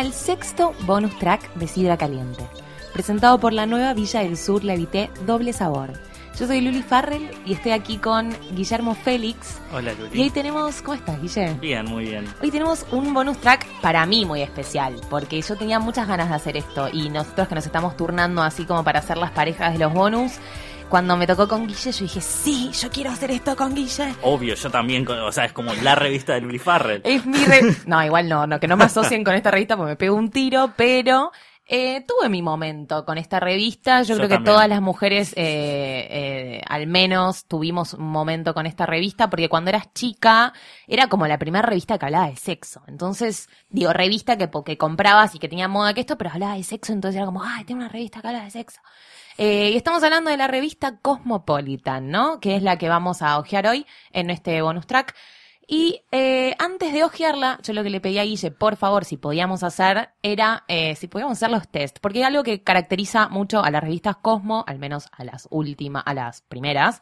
al 0.00 0.14
sexto 0.14 0.72
bonus 0.86 1.18
track 1.18 1.52
de 1.56 1.68
Sidra 1.68 1.98
Caliente, 1.98 2.42
presentado 2.94 3.38
por 3.38 3.52
la 3.52 3.66
nueva 3.66 3.92
Villa 3.92 4.20
del 4.20 4.38
Sur 4.38 4.64
Levité 4.64 5.10
Doble 5.26 5.52
Sabor. 5.52 5.92
Yo 6.38 6.46
soy 6.46 6.62
Luli 6.62 6.82
Farrell 6.82 7.30
y 7.44 7.52
estoy 7.52 7.72
aquí 7.72 7.98
con 7.98 8.30
Guillermo 8.54 8.94
Félix. 8.94 9.58
Hola, 9.74 9.92
Luli. 9.92 10.18
Y 10.18 10.22
hoy 10.22 10.30
tenemos, 10.30 10.80
¿cómo 10.80 10.94
estás, 10.94 11.20
Guille? 11.20 11.52
Bien, 11.60 11.84
muy 11.84 12.06
bien. 12.06 12.24
Hoy 12.42 12.50
tenemos 12.50 12.86
un 12.92 13.12
bonus 13.12 13.36
track 13.42 13.66
para 13.82 14.06
mí 14.06 14.24
muy 14.24 14.40
especial, 14.40 14.98
porque 15.10 15.42
yo 15.42 15.54
tenía 15.56 15.78
muchas 15.80 16.08
ganas 16.08 16.30
de 16.30 16.34
hacer 16.34 16.56
esto 16.56 16.88
y 16.90 17.10
nosotros 17.10 17.48
que 17.48 17.56
nos 17.56 17.66
estamos 17.66 17.94
turnando 17.94 18.42
así 18.42 18.64
como 18.64 18.82
para 18.82 19.00
hacer 19.00 19.18
las 19.18 19.32
parejas 19.32 19.74
de 19.74 19.80
los 19.80 19.92
bonus, 19.92 20.32
cuando 20.90 21.16
me 21.16 21.26
tocó 21.26 21.48
con 21.48 21.66
Guille 21.66 21.92
yo 21.92 22.00
dije, 22.04 22.20
sí, 22.20 22.70
yo 22.72 22.90
quiero 22.90 23.10
hacer 23.10 23.30
esto 23.30 23.56
con 23.56 23.74
Guille. 23.74 24.14
Obvio, 24.22 24.54
yo 24.54 24.70
también, 24.70 25.08
o 25.08 25.32
sea, 25.32 25.46
es 25.46 25.52
como 25.52 25.72
la 25.74 25.94
revista 25.94 26.34
de 26.34 26.40
Luli 26.42 26.58
Farrell. 26.58 27.00
Es 27.04 27.24
mi 27.24 27.38
re- 27.44 27.76
No, 27.86 28.04
igual 28.04 28.28
no, 28.28 28.46
no, 28.46 28.60
que 28.60 28.68
no 28.68 28.76
me 28.76 28.84
asocien 28.84 29.24
con 29.24 29.34
esta 29.34 29.50
revista 29.50 29.76
porque 29.76 29.90
me 29.92 29.96
pego 29.96 30.16
un 30.16 30.30
tiro, 30.30 30.72
pero 30.76 31.30
eh, 31.72 32.04
tuve 32.06 32.28
mi 32.28 32.42
momento 32.42 33.04
con 33.04 33.16
esta 33.16 33.38
revista. 33.38 34.02
Yo, 34.02 34.08
Yo 34.14 34.16
creo 34.16 34.28
que 34.28 34.34
también. 34.34 34.54
todas 34.54 34.68
las 34.68 34.80
mujeres, 34.80 35.32
eh, 35.36 36.08
eh, 36.10 36.62
al 36.68 36.88
menos, 36.88 37.46
tuvimos 37.46 37.94
un 37.94 38.08
momento 38.10 38.52
con 38.54 38.66
esta 38.66 38.86
revista, 38.86 39.30
porque 39.30 39.48
cuando 39.48 39.70
eras 39.70 39.92
chica, 39.94 40.52
era 40.88 41.06
como 41.08 41.28
la 41.28 41.38
primera 41.38 41.62
revista 41.64 41.96
que 41.98 42.06
hablaba 42.06 42.26
de 42.28 42.34
sexo. 42.36 42.82
Entonces, 42.88 43.48
digo, 43.68 43.92
revista 43.92 44.36
que, 44.36 44.50
que 44.64 44.76
comprabas 44.76 45.36
y 45.36 45.38
que 45.38 45.48
tenía 45.48 45.68
moda 45.68 45.94
que 45.94 46.00
esto, 46.00 46.18
pero 46.18 46.30
hablaba 46.30 46.54
de 46.56 46.64
sexo, 46.64 46.92
entonces 46.92 47.16
era 47.16 47.26
como, 47.26 47.44
ay, 47.44 47.62
tengo 47.64 47.78
una 47.80 47.88
revista 47.88 48.20
que 48.20 48.26
habla 48.26 48.42
de 48.42 48.50
sexo. 48.50 48.80
Eh, 49.42 49.70
y 49.70 49.76
estamos 49.78 50.02
hablando 50.02 50.30
de 50.30 50.36
la 50.36 50.48
revista 50.48 50.98
Cosmopolitan, 50.98 52.10
¿no? 52.10 52.40
Que 52.40 52.56
es 52.56 52.62
la 52.62 52.76
que 52.76 52.90
vamos 52.90 53.22
a 53.22 53.38
hojear 53.38 53.66
hoy 53.68 53.86
en 54.12 54.28
este 54.28 54.60
bonus 54.60 54.86
track. 54.86 55.16
Y 55.66 56.02
eh, 56.12 56.54
antes 56.58 56.92
de 56.92 57.04
hojearla, 57.04 57.58
yo 57.62 57.72
lo 57.72 57.82
que 57.82 57.88
le 57.88 58.02
pedí 58.02 58.18
a 58.18 58.24
Guille, 58.24 58.50
por 58.50 58.76
favor, 58.76 59.06
si 59.06 59.16
podíamos 59.16 59.62
hacer, 59.62 60.10
era 60.22 60.64
eh, 60.68 60.94
si 60.94 61.08
podíamos 61.08 61.38
hacer 61.38 61.50
los 61.50 61.66
test. 61.68 62.00
Porque 62.02 62.22
algo 62.22 62.42
que 62.42 62.62
caracteriza 62.62 63.30
mucho 63.30 63.64
a 63.64 63.70
las 63.70 63.82
revistas 63.82 64.16
Cosmo, 64.18 64.62
al 64.66 64.78
menos 64.78 65.08
a 65.10 65.24
las 65.24 65.48
últimas, 65.50 66.02
a 66.04 66.12
las 66.12 66.42
primeras, 66.42 67.00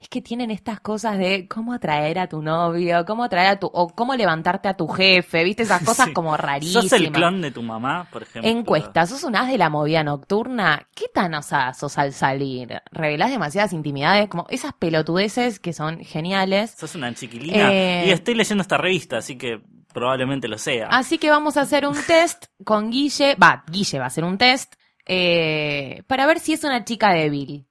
es 0.00 0.08
que 0.08 0.20
tienen 0.20 0.50
estas 0.50 0.80
cosas 0.80 1.16
de 1.18 1.46
cómo 1.48 1.72
atraer 1.72 2.18
a 2.18 2.28
tu 2.28 2.42
novio, 2.42 3.04
cómo 3.06 3.24
atraer 3.24 3.48
a 3.48 3.58
tu, 3.58 3.66
o 3.72 3.88
cómo 3.88 4.14
levantarte 4.14 4.68
a 4.68 4.76
tu 4.76 4.86
jefe, 4.88 5.44
viste 5.44 5.62
esas 5.62 5.82
cosas 5.84 6.06
Sí. 6.08 6.12
como 6.12 6.36
rarísimas. 6.36 6.84
¿Sos 6.84 6.92
el 6.92 7.10
clon 7.12 7.40
de 7.40 7.50
tu 7.50 7.62
mamá, 7.62 8.08
por 8.12 8.22
ejemplo? 8.24 8.50
Encuesta, 8.50 9.06
¿sos 9.06 9.24
un 9.24 9.36
as 9.36 9.48
de 9.48 9.56
la 9.58 9.70
movida 9.70 10.04
nocturna? 10.04 10.86
¿Qué 10.94 11.06
tan 11.12 11.34
osada 11.34 11.72
sos 11.74 11.96
al 11.98 12.12
salir? 12.12 12.82
¿Revelás 12.92 13.30
demasiadas 13.30 13.72
intimidades? 13.72 14.28
Como 14.28 14.46
esas 14.50 14.72
pelotudeces 14.74 15.58
que 15.60 15.72
son 15.72 16.00
geniales. 16.04 16.72
¿Sos 16.76 16.94
una 16.94 17.14
chiquilina? 17.14 17.72
Eh, 17.72 18.04
Y 18.08 18.10
estoy 18.10 18.34
leyendo 18.34 18.62
esta 18.62 18.76
revista, 18.76 19.18
así 19.18 19.36
que 19.38 19.60
probablemente 19.92 20.48
lo 20.48 20.58
sea. 20.58 20.88
Así 20.88 21.18
que 21.18 21.30
vamos 21.30 21.56
a 21.56 21.60
hacer 21.62 21.86
un 21.86 21.96
test 22.06 22.46
con 22.64 22.90
Guille. 22.90 23.36
Va, 23.36 23.62
Guille 23.70 23.98
va 24.00 24.04
a 24.04 24.08
hacer 24.08 24.24
un 24.24 24.36
test 24.38 24.74
eh, 25.06 26.02
para 26.06 26.26
ver 26.26 26.40
si 26.40 26.52
es 26.52 26.64
una 26.64 26.84
chica 26.84 27.12
débil. 27.12 27.66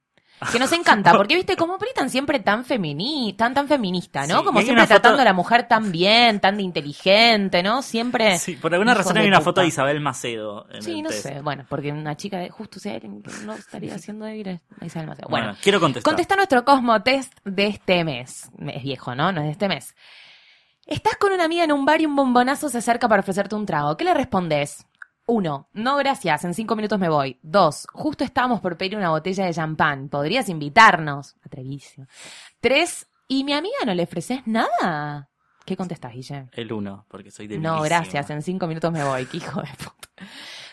Que 0.52 0.60
nos 0.60 0.72
encanta, 0.72 1.12
porque 1.18 1.36
viste, 1.36 1.56
como 1.56 1.78
Britan 1.78 2.10
siempre 2.10 2.40
tan 2.40 2.66
femini, 2.66 3.34
tan 3.38 3.54
tan 3.54 3.68
feminista, 3.68 4.26
¿no? 4.28 4.40
Sí, 4.40 4.46
como 4.46 4.62
siempre 4.62 4.84
foto- 4.86 4.88
tratando 5.00 5.22
a 5.22 5.26
la 5.26 5.34
mujer 5.34 5.68
tan 5.68 5.92
bien, 5.92 6.40
tan 6.40 6.58
de 6.58 6.64
inteligente, 6.64 7.64
¿no? 7.64 7.82
Siempre. 7.82 8.38
Sí, 8.38 8.56
por 8.56 8.74
alguna 8.74 8.94
razón 8.94 9.18
hay 9.18 9.28
una 9.28 9.38
puta. 9.38 9.46
foto 9.46 9.62
de 9.62 9.68
Isabel 9.68 10.00
Macedo 10.02 10.68
en 10.72 10.82
Sí, 10.82 10.92
el 10.98 11.04
no 11.04 11.10
test. 11.10 11.24
sé. 11.24 11.42
Bueno, 11.42 11.66
porque 11.70 11.92
una 11.92 12.16
chica 12.18 12.38
de 12.38 12.50
justo 12.50 12.80
que 12.82 13.00
no 13.46 13.54
estaría 13.54 13.96
haciendo 13.96 14.26
débil 14.26 14.48
es 14.48 14.60
Isabel 14.82 15.08
Maceo. 15.10 15.28
Bueno, 15.30 15.46
Bueno, 15.48 15.60
quiero 15.62 15.80
contestar. 15.80 16.12
contesta 16.12 16.36
nuestro 16.36 16.66
Cosmo 16.66 17.02
Test 17.04 17.34
de 17.46 17.68
este 17.68 18.04
mes. 18.04 18.50
Es 18.68 18.84
viejo, 18.84 19.16
¿no? 19.16 19.32
No 19.32 19.42
es 19.42 19.46
de 19.46 19.52
este 19.52 19.68
mes. 19.68 19.96
Estás 20.86 21.16
con 21.16 21.32
una 21.32 21.46
amiga 21.46 21.64
en 21.64 21.72
un 21.72 21.86
bar 21.86 22.02
y 22.02 22.06
un 22.06 22.16
bombonazo 22.16 22.68
se 22.68 22.80
acerca 22.80 23.08
para 23.08 23.22
ofrecerte 23.22 23.56
un 23.56 23.66
trago. 23.66 23.96
¿Qué 23.96 24.04
le 24.04 24.14
respondes? 24.14 24.86
Uno, 25.26 25.70
no 25.72 25.96
gracias, 25.98 26.44
en 26.44 26.54
cinco 26.54 26.76
minutos 26.76 27.00
me 27.00 27.08
voy. 27.08 27.40
Dos, 27.42 27.88
justo 27.94 28.26
estábamos 28.26 28.60
por 28.60 28.78
pedir 28.78 28.98
una 28.98 29.10
botella 29.10 29.46
de 29.46 29.54
champán. 29.54 30.10
¿Podrías 30.10 30.50
invitarnos? 30.50 31.36
Atrevicio. 31.46 32.08
Tres, 32.60 33.08
¿y 33.28 33.46
mi 33.46 33.54
amiga 33.54 33.78
no 33.86 33.94
le 33.94 34.04
ofreces 34.04 34.46
nada? 34.46 35.30
¿Qué 35.66 35.78
contestás, 35.78 36.14
Guille? 36.14 36.50
El 36.52 36.74
uno, 36.74 37.06
porque 37.08 37.32
soy 37.32 37.48
de 37.48 37.58
No, 37.58 37.82
gracias, 37.82 38.30
en 38.30 38.42
cinco 38.42 38.68
minutos 38.68 38.92
me 38.92 39.04
voy, 39.04 39.26
qué 39.26 39.38
hijo 39.38 39.62
de 39.62 39.70
puta. 39.78 40.10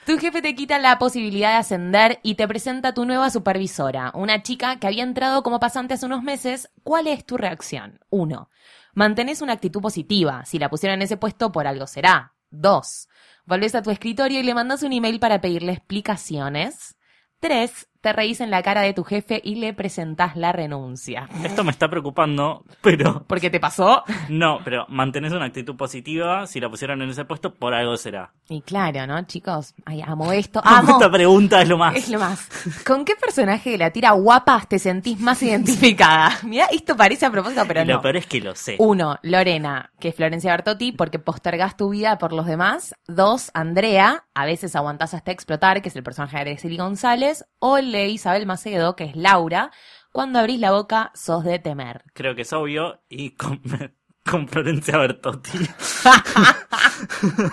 Tu 0.05 0.19
jefe 0.19 0.43
te 0.43 0.57
quita 0.57 0.79
la 0.81 0.99
posibilidad 0.99 1.51
de 1.51 1.59
ascender 1.59 2.19
y 2.25 2.35
te 2.35 2.49
presenta 2.49 2.89
a 2.89 2.95
tu 2.95 3.05
nueva 3.05 3.31
supervisora, 3.31 4.11
una 4.15 4.43
chica 4.43 4.81
que 4.81 4.89
había 4.89 5.05
entrado 5.05 5.45
como 5.45 5.61
pasante 5.61 5.95
hace 5.95 6.07
unos 6.07 6.25
meses. 6.25 6.71
¿Cuál 6.83 7.07
es 7.07 7.25
tu 7.25 7.37
reacción? 7.37 8.01
Uno, 8.11 8.51
mantenés 8.95 9.43
una 9.43 9.53
actitud 9.53 9.81
positiva. 9.81 10.45
Si 10.45 10.59
la 10.59 10.71
pusieron 10.71 10.97
en 10.97 11.03
ese 11.03 11.17
puesto, 11.17 11.53
por 11.53 11.69
algo 11.69 11.87
será. 11.87 12.35
Dos, 12.51 13.09
volvés 13.51 13.75
a 13.75 13.83
tu 13.83 13.91
escritorio 13.91 14.41
y 14.41 14.45
le 14.45 14.55
mandas 14.55 14.83
un 14.85 14.93
email 14.93 15.19
para 15.19 15.41
pedirle 15.41 15.73
explicaciones. 15.73 16.97
Tres, 17.41 17.90
te 18.01 18.13
reís 18.13 18.41
en 18.41 18.51
la 18.51 18.63
cara 18.63 18.81
de 18.83 18.95
tu 18.95 19.05
jefe 19.05 19.41
y 19.45 19.57
le 19.57 19.75
presentás 19.75 20.37
la 20.37 20.53
renuncia. 20.53 21.29
Esto 21.45 21.65
me 21.65 21.71
está 21.71 21.89
preocupando, 21.89 22.65
pero 22.81 23.25
¿Por 23.25 23.41
qué 23.41 23.51
te 23.51 23.61
pasó? 23.61 24.05
no, 24.29 24.59
pero 24.65 24.87
mantenés 24.89 25.33
una 25.33 25.45
actitud 25.47 25.77
positiva. 25.77 26.47
Si 26.47 26.61
la 26.61 26.69
pusieron 26.71 27.03
en 27.03 27.11
ese 27.11 27.25
puesto, 27.25 27.55
por 27.55 27.75
algo 27.75 27.97
será. 27.97 28.33
Y 28.49 28.63
claro, 28.63 29.07
¿no, 29.07 29.21
chicos? 29.27 29.75
Ay, 29.85 30.03
amo 30.07 30.33
esto. 30.33 30.61
Amo. 30.65 30.93
Esta 30.93 31.11
pregunta 31.11 31.61
es 31.63 31.69
lo 31.69 31.77
más. 31.79 31.95
Es 31.97 32.09
lo 32.09 32.19
más. 32.19 32.49
¿Con 32.87 33.05
qué 33.05 33.15
personaje 33.17 33.71
de 33.71 33.79
la 33.79 33.91
tira 33.91 34.13
guapas 34.13 34.67
te 34.69 34.79
sentís 34.79 35.21
más 35.21 35.43
identificada? 35.43 36.39
Mira, 36.45 36.67
esto 36.73 36.97
parece 36.97 37.27
a 37.27 37.31
propósito, 37.31 37.63
pero 37.67 37.83
y 37.83 37.85
lo 37.87 37.95
no. 37.97 38.01
peor 38.03 38.17
es 38.17 38.27
que 38.27 38.41
lo 38.41 38.55
sé. 38.55 38.77
Uno, 38.79 39.19
Lorena, 39.23 39.93
que 40.01 40.09
es 40.09 40.15
Florencia 40.15 40.53
Bertotti, 40.53 40.93
porque 40.93 41.19
postergás 41.19 41.77
tu 41.77 41.91
vida 41.91 42.19
por 42.19 42.33
los 42.33 42.47
demás. 42.47 42.95
Dos, 43.07 43.51
Andrea, 43.55 44.25
a 44.35 44.45
veces 44.47 44.75
aguantás 44.75 45.15
hasta 45.15 45.31
explotar, 45.33 45.83
que 45.83 45.89
es 45.91 45.97
el 45.97 46.03
personaje 46.03 46.37
de 46.37 46.51
Araceli 46.53 46.77
González. 46.77 47.45
O 47.59 47.77
el 47.77 47.90
de 47.93 48.09
Isabel 48.09 48.47
Macedo, 48.47 48.97
que 48.97 49.05
es 49.05 49.17
Laura. 49.17 49.71
Cuando 50.13 50.39
abrís 50.41 50.59
la 50.61 50.73
boca, 50.73 51.11
sos 51.15 51.45
de 51.45 51.59
temer. 51.59 52.05
Creo 52.15 52.35
que 52.35 52.43
es 52.43 52.53
obvio. 52.53 53.01
Y 53.09 53.31
con, 53.37 53.61
con 54.31 54.49
Florencia 54.49 54.99
Bertotti. 54.99 55.51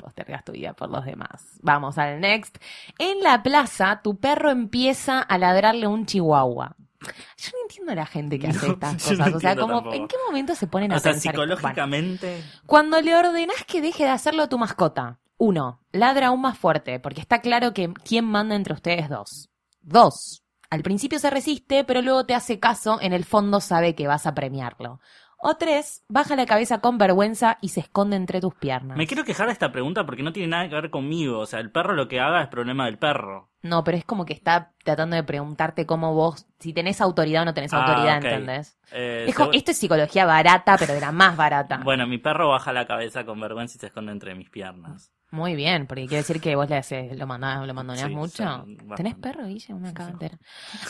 Postergas 0.00 0.44
tu 0.44 0.52
vida 0.52 0.72
por 0.72 0.88
los 0.90 1.04
demás. 1.04 1.58
Vamos 1.62 1.98
al 1.98 2.20
next. 2.20 2.56
En 2.98 3.20
la 3.22 3.42
plaza, 3.42 4.00
tu 4.02 4.18
perro 4.18 4.50
empieza 4.50 5.20
a 5.20 5.38
ladrarle 5.38 5.86
a 5.86 5.88
un 5.90 6.06
chihuahua. 6.06 6.74
Yo 7.02 7.50
no 7.52 7.58
entiendo 7.62 7.92
a 7.92 7.94
la 7.94 8.06
gente 8.06 8.38
que 8.38 8.48
hace 8.48 8.66
No, 8.66 8.72
estas 8.74 8.92
no 8.94 8.98
cosas. 8.98 9.34
o 9.34 9.40
sea, 9.40 9.52
entiendo 9.52 9.62
como, 9.62 9.74
tampoco. 9.76 9.94
¿en 9.96 10.08
qué 10.08 10.16
momento 10.26 10.54
se 10.54 10.66
ponen 10.66 10.92
a 10.92 10.96
O 10.96 11.00
sea, 11.00 11.12
pensar 11.12 11.34
esto? 11.34 11.40
Bueno, 11.40 11.54
psicológicamente. 11.56 12.44
cuando 12.66 13.00
le 13.00 13.14
ordenás 13.16 13.64
que 13.66 13.80
deje 13.80 14.04
de 14.04 14.10
hacerlo 14.10 14.42
a 14.42 14.48
tu 14.48 14.58
mascota. 14.58 15.18
Uno, 15.42 15.80
ladra 15.90 16.26
aún 16.26 16.42
más 16.42 16.58
fuerte, 16.58 17.00
porque 17.00 17.22
está 17.22 17.40
claro 17.40 17.72
que 17.72 17.94
quién 18.04 18.26
manda 18.26 18.54
entre 18.54 18.74
ustedes 18.74 19.08
dos. 19.08 19.48
Dos, 19.80 20.44
al 20.68 20.82
principio 20.82 21.18
se 21.18 21.30
resiste, 21.30 21.82
pero 21.84 22.02
luego 22.02 22.26
te 22.26 22.34
hace 22.34 22.60
caso, 22.60 22.98
en 23.00 23.14
el 23.14 23.24
fondo 23.24 23.60
sabe 23.62 23.94
que 23.94 24.06
vas 24.06 24.26
a 24.26 24.34
premiarlo. 24.34 25.00
O 25.42 25.54
tres, 25.56 26.04
baja 26.08 26.36
la 26.36 26.44
cabeza 26.44 26.82
con 26.82 26.98
vergüenza 26.98 27.56
y 27.62 27.68
se 27.68 27.80
esconde 27.80 28.16
entre 28.16 28.42
tus 28.42 28.54
piernas. 28.54 28.98
Me 28.98 29.06
quiero 29.06 29.24
quejar 29.24 29.46
de 29.46 29.54
esta 29.54 29.72
pregunta 29.72 30.04
porque 30.04 30.22
no 30.22 30.34
tiene 30.34 30.48
nada 30.48 30.68
que 30.68 30.74
ver 30.74 30.90
conmigo. 30.90 31.38
O 31.38 31.46
sea, 31.46 31.60
el 31.60 31.72
perro 31.72 31.94
lo 31.94 32.08
que 32.08 32.20
haga 32.20 32.42
es 32.42 32.48
problema 32.48 32.84
del 32.84 32.98
perro. 32.98 33.48
No, 33.62 33.82
pero 33.82 33.96
es 33.96 34.04
como 34.04 34.26
que 34.26 34.34
está 34.34 34.74
tratando 34.84 35.16
de 35.16 35.22
preguntarte 35.22 35.86
cómo 35.86 36.12
vos, 36.12 36.46
si 36.58 36.74
tenés 36.74 37.00
autoridad 37.00 37.40
o 37.42 37.44
no 37.46 37.54
tenés 37.54 37.72
Ah, 37.72 37.78
autoridad, 37.86 38.18
ok. 38.18 38.24
¿entendés? 38.26 38.78
Eh, 38.92 39.24
Es 39.28 39.34
como- 39.34 39.52
esto 39.54 39.70
es 39.70 39.78
psicología 39.78 40.26
barata, 40.26 40.76
pero 40.78 40.92
de 40.92 41.00
la 41.00 41.12
más 41.12 41.34
barata. 41.38 41.80
Bueno, 41.84 42.06
mi 42.06 42.18
perro 42.18 42.50
baja 42.50 42.74
la 42.74 42.86
cabeza 42.86 43.24
con 43.24 43.40
vergüenza 43.40 43.78
y 43.78 43.80
se 43.80 43.86
esconde 43.86 44.12
entre 44.12 44.34
mis 44.34 44.50
piernas. 44.50 45.10
Muy 45.32 45.54
bien, 45.54 45.86
porque 45.86 46.06
quiere 46.06 46.22
decir 46.22 46.40
que 46.40 46.56
vos 46.56 46.68
le 46.68 46.76
haces, 46.76 47.16
lo 47.16 47.24
mandás, 47.24 47.64
lo 47.64 47.72
mandoneás 47.72 48.08
Sí, 48.08 48.14
mucho. 48.14 48.42
son. 48.42 48.76
¿Tenés 48.96 49.14
perro, 49.14 49.46
Guille? 49.46 49.72
Una 49.74 49.90
entera. 49.90 50.36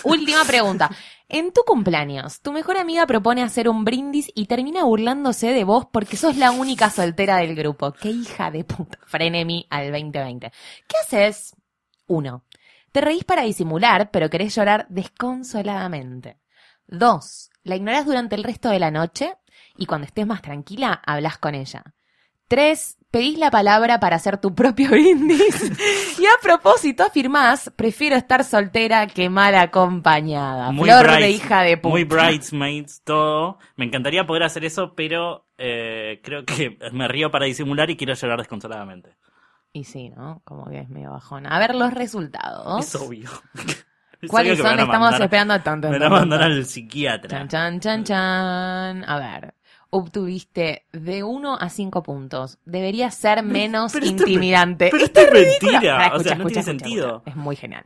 Última 0.04 0.44
pregunta. 0.44 0.90
En 1.28 1.52
tu 1.52 1.62
cumpleaños, 1.62 2.40
tu 2.40 2.50
mejor 2.50 2.78
amiga 2.78 3.06
propone 3.06 3.42
hacer 3.42 3.68
un 3.68 3.84
brindis 3.84 4.32
y 4.34 4.46
termina 4.46 4.84
burlándose 4.84 5.48
de 5.52 5.64
vos 5.64 5.86
porque 5.92 6.16
sos 6.16 6.36
la 6.38 6.52
única 6.52 6.88
soltera 6.88 7.36
del 7.36 7.54
grupo. 7.54 7.92
¡Qué 7.92 8.08
hija 8.08 8.50
de 8.50 8.64
puta! 8.64 8.98
Frenemy 9.06 9.66
al 9.68 9.92
2020. 9.92 10.50
¿Qué 10.88 10.96
haces? 11.04 11.54
Uno. 12.06 12.44
Te 12.92 13.02
reís 13.02 13.24
para 13.24 13.42
disimular, 13.42 14.10
pero 14.10 14.30
querés 14.30 14.54
llorar 14.54 14.86
desconsoladamente. 14.88 16.38
Dos. 16.86 17.50
La 17.62 17.76
ignorás 17.76 18.06
durante 18.06 18.34
el 18.36 18.44
resto 18.44 18.70
de 18.70 18.80
la 18.80 18.90
noche 18.90 19.36
y 19.76 19.86
cuando 19.86 20.06
estés 20.06 20.26
más 20.26 20.42
tranquila, 20.42 21.00
hablas 21.06 21.38
con 21.38 21.54
ella. 21.54 21.84
Tres, 22.48 22.96
pedís 23.10 23.38
la 23.38 23.50
palabra 23.50 23.98
para 24.00 24.16
hacer 24.16 24.38
tu 24.38 24.54
propio 24.54 24.90
brindis. 24.90 25.72
y 26.18 26.26
a 26.26 26.30
propósito 26.42 27.02
afirmás, 27.04 27.72
prefiero 27.76 28.16
estar 28.16 28.44
soltera 28.44 29.06
que 29.06 29.28
mal 29.28 29.54
acompañada. 29.54 30.72
Flor 30.72 31.10
de 31.18 31.30
hija 31.30 31.62
de 31.62 31.76
puta. 31.76 31.90
Muy 31.90 32.04
bridesmaids, 32.04 33.02
todo. 33.04 33.58
Me 33.76 33.84
encantaría 33.84 34.26
poder 34.26 34.44
hacer 34.44 34.64
eso, 34.64 34.94
pero 34.94 35.46
eh, 35.58 36.20
creo 36.22 36.44
que 36.44 36.78
me 36.92 37.08
río 37.08 37.30
para 37.30 37.46
disimular 37.46 37.90
y 37.90 37.96
quiero 37.96 38.14
llorar 38.14 38.38
desconsoladamente. 38.38 39.16
Y 39.72 39.84
sí, 39.84 40.10
¿no? 40.10 40.42
Como 40.44 40.68
que 40.68 40.80
es 40.80 40.88
medio 40.88 41.12
bajona. 41.12 41.50
A 41.50 41.58
ver 41.60 41.74
los 41.76 41.92
resultados. 41.94 42.84
Es 42.84 42.94
obvio. 42.96 43.30
Es 44.22 44.28
¿Cuáles 44.28 44.58
son? 44.58 44.66
a 44.66 44.82
Estamos 44.82 44.98
mandar- 45.12 45.22
esperando 45.22 45.60
tanto. 45.62 45.88
Me 45.88 45.98
van 45.98 46.12
a 46.12 46.16
mandar 46.16 46.42
al 46.42 46.66
psiquiatra. 46.66 47.38
Chan, 47.38 47.48
chan, 47.48 47.80
chan, 47.80 48.04
chan. 48.04 49.04
A 49.08 49.18
ver. 49.18 49.54
Obtuviste 49.90 50.86
de 50.92 51.22
1 51.22 51.56
a 51.60 51.68
5 51.68 52.02
puntos. 52.02 52.58
Debería 52.64 53.10
ser 53.10 53.42
menos 53.42 53.92
pero 53.92 54.06
esto 54.06 54.24
es- 54.24 54.28
intimidante. 54.30 54.88
pero 54.90 55.04
Esto 55.04 55.20
es 55.20 55.32
mentira, 55.32 56.12
o 56.14 56.20
sea, 56.20 56.34
no 56.36 56.44
tiene 56.46 56.50
escucha, 56.50 56.62
sentido. 56.62 57.08
escucha. 57.18 57.30
Es 57.30 57.36
muy 57.36 57.56
genial. 57.56 57.84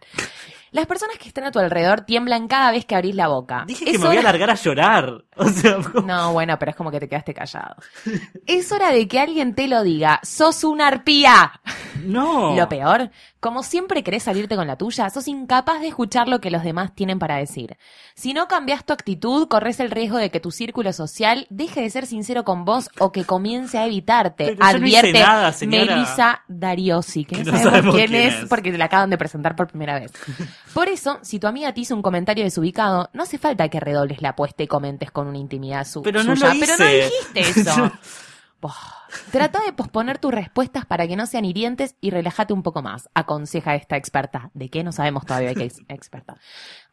Las 0.70 0.86
personas 0.86 1.18
que 1.18 1.28
están 1.28 1.44
a 1.44 1.52
tu 1.52 1.60
alrededor 1.60 2.00
tiemblan 2.00 2.48
cada 2.48 2.72
vez 2.72 2.84
que 2.84 2.96
abrís 2.96 3.14
la 3.14 3.28
boca. 3.28 3.62
Dije 3.64 3.84
que 3.84 3.92
me 3.92 3.98
voy 4.06 4.16
a 4.16 4.20
hora- 4.20 4.22
largar 4.22 4.50
a 4.50 4.54
llorar. 4.54 5.24
O 5.36 5.48
sea, 5.48 5.78
No, 6.04 6.32
bueno, 6.32 6.58
pero 6.58 6.70
es 6.70 6.76
como 6.76 6.90
que 6.90 6.98
te 7.00 7.08
quedaste 7.08 7.32
callado. 7.34 7.76
Es 8.46 8.70
hora 8.72 8.90
de 8.90 9.06
que 9.08 9.18
alguien 9.20 9.54
te 9.54 9.66
lo 9.68 9.82
diga. 9.84 10.20
¡Sos 10.22 10.64
una 10.64 10.88
arpía! 10.88 11.60
no. 12.04 12.56
Lo 12.56 12.68
peor, 12.68 13.10
como 13.44 13.62
siempre 13.62 14.02
querés 14.02 14.22
salirte 14.22 14.56
con 14.56 14.66
la 14.66 14.76
tuya, 14.76 15.10
sos 15.10 15.28
incapaz 15.28 15.82
de 15.82 15.88
escuchar 15.88 16.28
lo 16.28 16.40
que 16.40 16.50
los 16.50 16.62
demás 16.64 16.94
tienen 16.94 17.18
para 17.18 17.36
decir. 17.36 17.76
Si 18.14 18.32
no 18.32 18.48
cambias 18.48 18.86
tu 18.86 18.94
actitud, 18.94 19.48
corres 19.48 19.80
el 19.80 19.90
riesgo 19.90 20.16
de 20.16 20.30
que 20.30 20.40
tu 20.40 20.50
círculo 20.50 20.94
social 20.94 21.46
deje 21.50 21.82
de 21.82 21.90
ser 21.90 22.06
sincero 22.06 22.46
con 22.46 22.64
vos 22.64 22.88
o 22.98 23.12
que 23.12 23.26
comience 23.26 23.76
a 23.76 23.84
evitarte. 23.84 24.46
Pero 24.46 24.72
yo 24.72 24.78
no 24.78 24.86
hice 24.86 24.98
Advierte 24.98 25.20
nada. 25.20 25.54
Melissa 25.60 26.42
Dariosi, 26.48 27.26
que, 27.26 27.36
Que 27.36 27.44
no, 27.44 27.50
sabemos, 27.50 27.70
sabemos 27.70 27.94
quién, 27.96 28.08
quién 28.08 28.28
es, 28.28 28.34
es. 28.34 28.48
porque 28.48 28.72
la 28.72 28.86
acaban 28.86 29.10
de 29.10 29.18
presentar 29.18 29.54
por 29.56 29.66
primera 29.66 30.00
vez. 30.00 30.10
Por 30.72 30.88
eso, 30.88 31.18
si 31.20 31.38
tu 31.38 31.46
amiga 31.46 31.74
te 31.74 31.80
hizo 31.80 31.94
un 31.94 32.00
comentario 32.00 32.44
desubicado, 32.44 33.10
no 33.12 33.24
hace 33.24 33.36
falta 33.36 33.68
que 33.68 33.78
redobles 33.78 34.22
la 34.22 34.30
apuesta 34.30 34.62
y 34.62 34.68
comentes 34.68 35.10
con 35.10 35.26
una 35.28 35.36
intimidad 35.36 35.86
su 35.86 36.00
Pero 36.00 36.24
no 36.24 36.34
lo 36.34 36.40
Pero 36.40 36.78
no 36.78 36.90
hice. 36.90 37.10
dijiste 37.10 37.60
eso. 37.60 37.92
Trata 39.30 39.60
de 39.64 39.72
posponer 39.72 40.18
tus 40.18 40.32
respuestas 40.32 40.86
para 40.86 41.06
que 41.06 41.16
no 41.16 41.26
sean 41.26 41.44
hirientes 41.44 41.96
y 42.00 42.10
relájate 42.10 42.52
un 42.52 42.62
poco 42.62 42.82
más, 42.82 43.08
aconseja 43.14 43.74
esta 43.74 43.96
experta. 43.96 44.50
¿De 44.54 44.68
qué? 44.68 44.84
No 44.84 44.92
sabemos 44.92 45.26
todavía 45.26 45.54
qué 45.54 45.66
es 45.66 45.80
experta. 45.88 46.36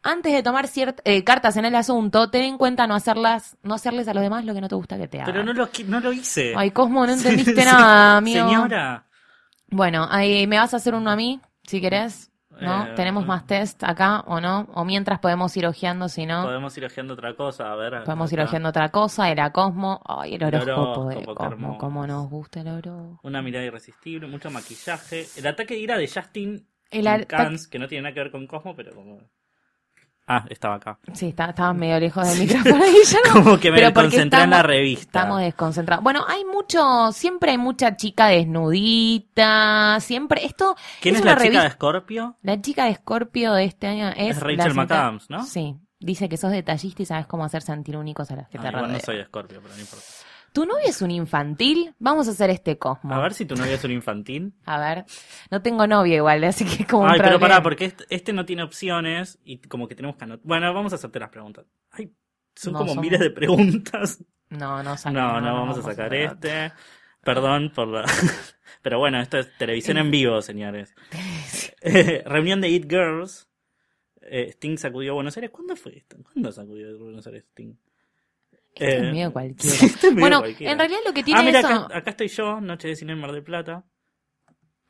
Antes 0.02 0.32
de 0.32 0.42
tomar 0.42 0.68
eh, 1.04 1.24
cartas 1.24 1.56
en 1.56 1.64
el 1.64 1.74
asunto, 1.74 2.30
ten 2.30 2.42
en 2.42 2.58
cuenta 2.58 2.86
no 2.86 2.94
hacerlas, 2.94 3.56
no 3.62 3.74
hacerles 3.74 4.08
a 4.08 4.14
los 4.14 4.22
demás 4.22 4.44
lo 4.44 4.54
que 4.54 4.60
no 4.60 4.68
te 4.68 4.74
gusta 4.74 4.98
que 4.98 5.08
te 5.08 5.20
hagan. 5.20 5.32
Pero 5.32 5.44
no 5.44 5.52
lo, 5.52 5.68
no 5.86 6.00
lo 6.00 6.12
hice. 6.12 6.54
Ay, 6.56 6.70
Cosmo, 6.72 7.06
no 7.06 7.12
entendiste 7.14 7.54
Sí, 7.54 7.64
nada, 7.64 8.16
amigo. 8.16 8.48
Señora. 8.48 9.06
Bueno, 9.68 10.06
ahí 10.10 10.46
me 10.46 10.58
vas 10.58 10.74
a 10.74 10.78
hacer 10.78 10.94
uno 10.94 11.10
a 11.10 11.16
mí, 11.16 11.40
si 11.64 11.80
querés. 11.80 12.31
¿No? 12.60 12.86
Eh, 12.86 12.92
¿Tenemos 12.94 13.26
más 13.26 13.46
test 13.46 13.82
acá 13.84 14.20
o 14.26 14.40
no? 14.40 14.68
O 14.74 14.84
mientras 14.84 15.18
podemos 15.20 15.56
ir 15.56 15.66
ojeando, 15.66 16.08
si 16.08 16.26
no. 16.26 16.44
Podemos 16.44 16.76
ir 16.76 16.84
hojeando 16.84 17.14
otra 17.14 17.34
cosa, 17.34 17.72
a 17.72 17.76
ver. 17.76 18.04
Podemos 18.04 18.32
ir 18.32 18.40
acá. 18.40 18.48
hojeando 18.48 18.68
otra 18.68 18.90
cosa, 18.90 19.30
era 19.30 19.50
Cosmo. 19.52 20.00
Ay, 20.04 20.34
el 20.34 20.44
horóscopo 20.44 21.08
de 21.08 21.24
Cosmo, 21.24 21.78
cómo 21.78 22.06
nos 22.06 22.28
gusta 22.28 22.60
el 22.60 22.68
horóscopo. 22.68 23.20
Una 23.22 23.42
mirada 23.42 23.64
irresistible, 23.64 24.26
mucho 24.28 24.50
maquillaje. 24.50 25.26
El 25.36 25.46
ataque 25.46 25.74
de 25.74 25.80
ira 25.80 25.98
de 25.98 26.08
Justin 26.08 26.66
El 26.90 27.26
que 27.26 27.78
no 27.78 27.88
tiene 27.88 28.02
nada 28.02 28.14
que 28.14 28.20
ver 28.20 28.30
con 28.30 28.46
Cosmo, 28.46 28.76
pero 28.76 28.94
como... 28.94 29.18
Ah, 30.26 30.44
estaba 30.48 30.76
acá. 30.76 30.98
Sí, 31.12 31.28
está- 31.28 31.46
estaba 31.50 31.72
medio 31.72 31.98
lejos 31.98 32.26
del 32.28 32.38
micrófono 32.46 32.84
y 32.86 33.04
ya 33.04 33.18
no. 33.26 33.32
Como 33.44 33.58
que 33.58 33.70
me 33.70 33.78
Pero 33.78 33.92
porque 33.92 34.08
concentré 34.10 34.42
en 34.42 34.50
la 34.50 34.56
estamos- 34.56 34.66
revista. 34.70 35.02
Estamos 35.20 35.40
desconcentrados. 35.40 36.04
Bueno, 36.04 36.24
hay 36.28 36.44
mucho, 36.44 37.10
siempre 37.12 37.50
hay 37.50 37.58
mucha 37.58 37.96
chica 37.96 38.28
desnudita, 38.28 39.98
siempre, 40.00 40.44
esto 40.44 40.76
¿Quién 41.00 41.16
es, 41.16 41.22
una 41.22 41.32
la 41.32 41.36
chica 41.36 41.44
revista- 41.48 41.62
de 41.64 41.70
Scorpio? 41.70 42.36
La 42.42 42.60
chica 42.60 42.84
de 42.86 42.94
Scorpio 42.94 43.52
de 43.54 43.64
este 43.64 43.86
año 43.86 44.08
es... 44.16 44.36
Es 44.36 44.40
Rachel 44.40 44.74
McAdams, 44.74 45.28
¿no? 45.30 45.42
Sí, 45.44 45.76
dice 45.98 46.28
que 46.28 46.36
sos 46.36 46.50
detallista 46.52 47.02
y 47.02 47.06
sabes 47.06 47.26
cómo 47.26 47.44
hacer 47.44 47.62
sentir 47.62 47.96
únicos 47.96 48.30
a 48.30 48.36
los 48.36 48.48
que 48.48 48.58
Ah, 48.58 48.62
te 48.62 48.70
rodean. 48.70 48.92
no 48.92 49.00
soy 49.00 49.22
Scorpio, 49.24 49.60
pero 49.62 49.74
no 49.74 49.80
importa. 49.80 50.04
¿Tu 50.52 50.66
novio 50.66 50.84
es 50.86 51.00
un 51.00 51.10
infantil? 51.10 51.94
Vamos 51.98 52.28
a 52.28 52.32
hacer 52.32 52.50
este 52.50 52.78
Cosmo. 52.78 53.14
A 53.14 53.20
ver 53.20 53.32
si 53.32 53.46
tu 53.46 53.54
novio 53.56 53.72
es 53.74 53.84
un 53.84 53.90
infantil. 53.90 54.52
A 54.64 54.78
ver, 54.78 55.04
no 55.50 55.62
tengo 55.62 55.86
novio 55.86 56.14
igual, 56.16 56.44
así 56.44 56.64
que 56.64 56.82
es 56.82 56.88
como 56.88 57.04
un 57.04 57.10
Ay, 57.10 57.20
pero 57.20 57.40
pará, 57.40 57.62
porque 57.62 57.86
este, 57.86 58.04
este 58.10 58.32
no 58.32 58.44
tiene 58.44 58.62
opciones 58.62 59.38
y 59.44 59.58
como 59.58 59.88
que 59.88 59.94
tenemos 59.94 60.16
que 60.16 60.24
anotar. 60.24 60.46
Bueno, 60.46 60.72
vamos 60.74 60.92
a 60.92 60.96
hacerte 60.96 61.18
las 61.18 61.30
preguntas. 61.30 61.64
Ay, 61.90 62.12
son 62.54 62.74
No, 62.74 62.80
como 62.80 63.00
miles 63.00 63.20
de 63.20 63.30
preguntas. 63.30 64.22
No, 64.50 64.82
no, 64.82 64.96
saca- 64.98 65.12
No, 65.12 65.40
no, 65.40 65.54
vamos 65.54 65.78
a 65.78 65.82
sacar 65.82 66.14
este. 66.14 66.72
Perdón 67.22 67.72
por 67.74 67.88
la... 67.88 68.04
Pero 68.82 68.98
bueno, 68.98 69.20
esto 69.20 69.38
es 69.38 69.56
televisión 69.56 69.96
en 69.96 70.10
vivo, 70.10 70.40
señores. 70.42 70.94
Eh, 71.84 72.22
Reunión 72.26 72.60
de 72.60 72.68
It 72.68 72.88
Girls. 72.88 73.48
Eh, 74.20 74.50
Sting 74.50 74.76
sacudió 74.76 75.10
a 75.10 75.14
Buenos 75.14 75.36
Aires. 75.36 75.50
¿Cuándo 75.50 75.74
fue 75.74 75.96
esto? 75.98 76.16
¿Cuándo 76.22 76.52
sacudió 76.52 76.90
a 76.94 76.98
Buenos 77.02 77.26
Aires 77.26 77.42
Sting? 77.50 77.74
Esto 78.74 78.84
es 78.98 79.04
Eh, 79.04 79.10
medio 79.12 79.32
cualquiera. 79.32 79.76
sí, 79.76 79.86
esto 79.86 80.06
es 80.08 80.12
medio 80.14 80.20
bueno, 80.20 80.38
cualquiera. 80.40 80.72
en 80.72 80.78
realidad 80.78 81.00
lo 81.06 81.12
que 81.12 81.22
tiene 81.22 81.40
Ah, 81.40 81.42
mira, 81.42 81.58
eso, 81.60 81.68
acá, 81.68 81.98
acá 81.98 82.10
estoy 82.10 82.28
yo, 82.28 82.60
Noche 82.60 82.88
de 82.88 82.96
Cine 82.96 83.12
en 83.12 83.20
Mar 83.20 83.32
del 83.32 83.42
Plata. 83.44 83.84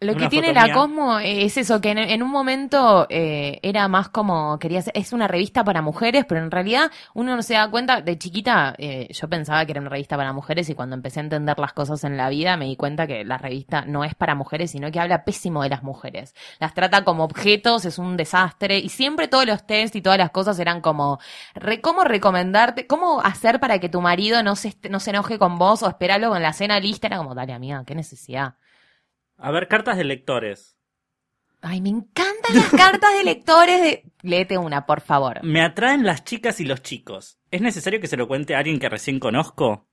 Lo 0.02 0.16
que 0.16 0.28
tiene 0.28 0.52
la 0.52 0.64
mía. 0.64 0.74
Cosmo 0.74 1.18
es 1.18 1.56
eso, 1.56 1.80
que 1.80 1.90
en, 1.90 1.98
en 1.98 2.22
un 2.22 2.30
momento 2.30 3.06
eh, 3.08 3.58
era 3.62 3.88
más 3.88 4.08
como, 4.08 4.58
quería 4.58 4.82
ser, 4.82 4.92
es 4.96 5.12
una 5.12 5.28
revista 5.28 5.64
para 5.64 5.82
mujeres, 5.82 6.24
pero 6.28 6.42
en 6.42 6.50
realidad 6.50 6.90
uno 7.14 7.34
no 7.36 7.42
se 7.42 7.54
da 7.54 7.70
cuenta, 7.70 8.00
de 8.00 8.18
chiquita 8.18 8.74
eh, 8.78 9.08
yo 9.12 9.28
pensaba 9.28 9.64
que 9.64 9.72
era 9.72 9.80
una 9.80 9.90
revista 9.90 10.16
para 10.16 10.32
mujeres 10.32 10.68
y 10.68 10.74
cuando 10.74 10.96
empecé 10.96 11.20
a 11.20 11.22
entender 11.24 11.58
las 11.58 11.72
cosas 11.72 12.04
en 12.04 12.16
la 12.16 12.28
vida 12.28 12.56
me 12.56 12.66
di 12.66 12.76
cuenta 12.76 13.06
que 13.06 13.24
la 13.24 13.38
revista 13.38 13.84
no 13.86 14.04
es 14.04 14.14
para 14.14 14.34
mujeres, 14.34 14.70
sino 14.72 14.90
que 14.90 15.00
habla 15.00 15.24
pésimo 15.24 15.62
de 15.62 15.68
las 15.68 15.82
mujeres. 15.82 16.34
Las 16.58 16.74
trata 16.74 17.04
como 17.04 17.24
objetos, 17.24 17.84
es 17.84 17.98
un 17.98 18.16
desastre 18.16 18.78
y 18.78 18.88
siempre 18.88 19.28
todos 19.28 19.46
los 19.46 19.66
test 19.66 19.96
y 19.96 20.02
todas 20.02 20.18
las 20.18 20.30
cosas 20.30 20.58
eran 20.58 20.80
como, 20.80 21.18
re- 21.54 21.80
¿cómo 21.80 22.04
recomendarte? 22.04 22.86
¿Cómo 22.86 23.20
hacer 23.20 23.60
para 23.60 23.78
que 23.78 23.88
tu 23.88 24.00
marido 24.00 24.42
no 24.42 24.56
se, 24.56 24.76
no 24.90 25.00
se 25.00 25.10
enoje 25.10 25.38
con 25.38 25.58
vos 25.58 25.82
o 25.82 25.88
esperarlo 25.88 26.30
con 26.30 26.42
la 26.42 26.52
cena 26.52 26.80
lista? 26.80 27.06
Era 27.06 27.18
como, 27.18 27.34
dale 27.34 27.52
amiga, 27.52 27.82
qué 27.86 27.94
necesidad. 27.94 28.54
A 29.38 29.50
ver, 29.50 29.68
cartas 29.68 29.96
de 29.96 30.04
lectores. 30.04 30.76
Ay, 31.60 31.80
me 31.80 31.90
encantan 31.90 32.56
las 32.56 32.70
cartas 32.70 33.14
de 33.16 33.24
lectores 33.24 33.80
de... 33.82 34.04
Léete 34.22 34.58
una, 34.58 34.84
por 34.86 35.00
favor. 35.00 35.42
Me 35.44 35.62
atraen 35.62 36.04
las 36.04 36.24
chicas 36.24 36.58
y 36.60 36.64
los 36.64 36.82
chicos. 36.82 37.38
¿Es 37.50 37.60
necesario 37.60 38.00
que 38.00 38.08
se 38.08 38.16
lo 38.16 38.26
cuente 38.26 38.54
a 38.54 38.58
alguien 38.58 38.78
que 38.80 38.88
recién 38.88 39.20
conozco? 39.20 39.86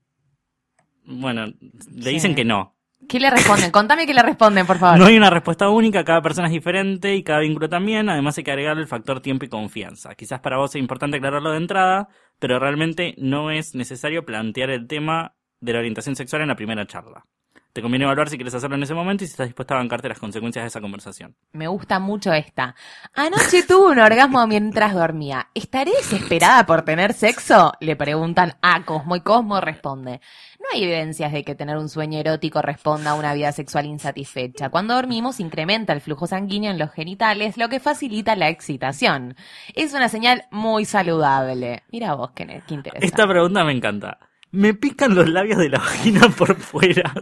Bueno, 1.04 1.46
le 1.48 2.04
Sí. 2.04 2.10
dicen 2.10 2.36
que 2.36 2.46
no. 2.46 2.76
¿Qué 3.08 3.20
le 3.20 3.30
responden? 3.30 3.72
Contame 3.72 4.06
qué 4.06 4.14
le 4.14 4.22
responden, 4.22 4.66
por 4.68 4.78
favor. 4.78 5.00
No 5.00 5.06
hay 5.06 5.16
una 5.18 5.30
respuesta 5.30 5.70
única, 5.70 6.04
cada 6.04 6.22
persona 6.22 6.48
es 6.48 6.54
diferente 6.54 7.16
y 7.16 7.24
cada 7.24 7.40
vínculo 7.40 7.70
también. 7.70 8.10
Además 8.10 8.38
hay 8.38 8.44
que 8.44 8.52
agregarle 8.52 8.82
el 8.82 8.88
factor 8.88 9.22
tiempo 9.22 9.46
y 9.46 9.50
confianza. 9.50 10.16
Quizás 10.16 10.42
para 10.42 10.58
vos 10.58 10.76
es 10.76 10.80
importante 10.82 11.18
aclararlo 11.18 11.52
de 11.52 11.58
entrada, 11.58 12.10
pero 12.40 12.60
realmente 12.60 13.16
no 13.18 13.52
es 13.52 13.74
necesario 13.74 14.26
plantear 14.26 14.70
el 14.70 14.88
tema 14.88 15.36
de 15.62 15.74
la 15.74 15.80
orientación 15.80 16.16
sexual 16.16 16.42
en 16.42 16.50
la 16.50 16.56
primera 16.56 16.86
charla. 16.86 17.26
Te 17.72 17.84
conviene 17.84 18.06
evaluar 18.06 18.30
si 18.30 18.36
quieres 18.36 18.56
hacerlo 18.56 18.76
en 18.78 18.84
ese 18.84 18.96
momento 18.96 19.24
y 19.24 19.28
si 19.28 19.32
estás 19.32 19.48
dispuesta 19.48 19.76
a 19.76 19.78
bancarte 19.78 20.10
las 20.10 20.18
consecuencias 20.18 20.64
de 20.64 20.68
esa 20.70 20.82
conversación. 20.82 21.36
Me 21.54 21.68
gusta 21.68 22.00
mucho 22.00 22.34
esta. 22.34 22.76
Anoche 23.14 23.62
tuve 23.68 23.92
un 23.92 24.00
orgasmo 24.00 24.46
mientras 24.48 24.96
dormía. 24.96 25.50
¿Estaré 25.54 25.92
desesperada 25.92 26.66
por 26.66 26.82
tener 26.82 27.14
sexo? 27.14 27.74
Le 27.80 27.96
preguntan 27.96 28.56
a 28.64 28.84
Cosmo 28.86 29.16
y 29.16 29.22
Cosmo 29.22 29.62
responde. 29.62 30.20
No 30.60 30.66
hay 30.74 30.84
evidencias 30.84 31.32
de 31.32 31.44
que 31.44 31.54
tener 31.54 31.78
un 31.78 31.90
sueño 31.90 32.20
erótico 32.20 32.62
responda 32.64 33.12
a 33.12 33.16
una 33.16 33.36
vida 33.36 33.52
sexual 33.52 33.86
insatisfecha. 33.86 34.70
Cuando 34.70 34.96
dormimos 34.96 35.40
incrementa 35.40 35.94
el 35.94 36.02
flujo 36.02 36.26
sanguíneo 36.26 36.72
en 36.72 36.80
los 36.80 36.92
genitales, 36.92 37.56
lo 37.58 37.70
que 37.70 37.80
facilita 37.80 38.36
la 38.36 38.50
excitación. 38.50 39.36
Es 39.76 39.94
una 39.94 40.10
señal 40.10 40.46
muy 40.50 40.86
saludable. 40.86 41.84
Mira 41.92 42.16
vos, 42.16 42.32
qué, 42.32 42.46
qué 42.68 42.74
interesante. 42.74 43.06
Esta 43.06 43.28
pregunta 43.28 43.64
me 43.64 43.74
encanta. 43.74 44.18
Me 44.52 44.74
pican 44.74 45.14
los 45.16 45.30
labios 45.30 45.60
de 45.60 45.70
la 45.70 45.80
vagina 45.80 46.22
por 46.38 46.56
fuera, 46.58 47.14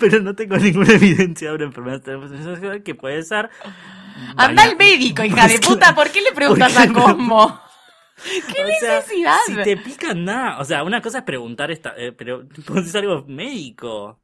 pero 0.00 0.20
no 0.20 0.34
tengo 0.34 0.56
ninguna 0.56 0.94
evidencia 0.94 1.50
de 1.50 1.54
una 1.56 1.64
enfermedad 1.66 2.02
sexual 2.02 2.82
que 2.82 2.94
puede 2.94 3.22
ser... 3.22 3.50
Anda 4.36 4.62
al 4.64 4.76
médico, 4.76 5.22
hija 5.24 5.46
de 5.46 5.58
puta. 5.60 5.94
¿Por 5.94 6.10
qué 6.10 6.22
le 6.22 6.32
preguntas 6.32 6.72
¿Por 6.72 6.82
a 6.82 6.92
Cosmo? 6.92 7.60
¿Qué 8.48 8.64
O 8.64 8.72
sea, 8.72 9.00
necesidad? 9.00 9.36
si 9.46 9.60
te 9.62 9.76
pican 9.76 10.24
nada, 10.24 10.58
o 10.58 10.64
sea, 10.64 10.82
una 10.84 11.02
cosa 11.02 11.18
es 11.18 11.24
preguntar 11.24 11.70
esta, 11.70 11.94
eh, 11.96 12.12
pero 12.12 12.44
es 12.76 12.94
algo 12.94 13.24
médico. 13.28 14.22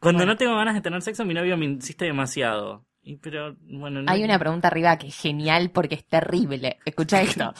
Cuando 0.00 0.24
Bueno. 0.24 0.32
no 0.32 0.36
tengo 0.36 0.56
ganas 0.56 0.74
de 0.74 0.80
tener 0.82 1.02
sexo, 1.02 1.24
mi 1.24 1.34
novio 1.34 1.56
me 1.56 1.66
insiste 1.66 2.04
demasiado. 2.06 2.86
Y 3.02 3.16
pero 3.16 3.56
bueno, 3.62 4.02
no- 4.02 4.12
Hay 4.12 4.22
una 4.22 4.38
pregunta 4.38 4.68
arriba 4.68 4.96
que 4.98 5.08
es 5.08 5.16
genial 5.16 5.70
porque 5.70 5.94
es 5.94 6.04
terrible. 6.06 6.78
Escucha 6.84 7.22
esto. 7.22 7.54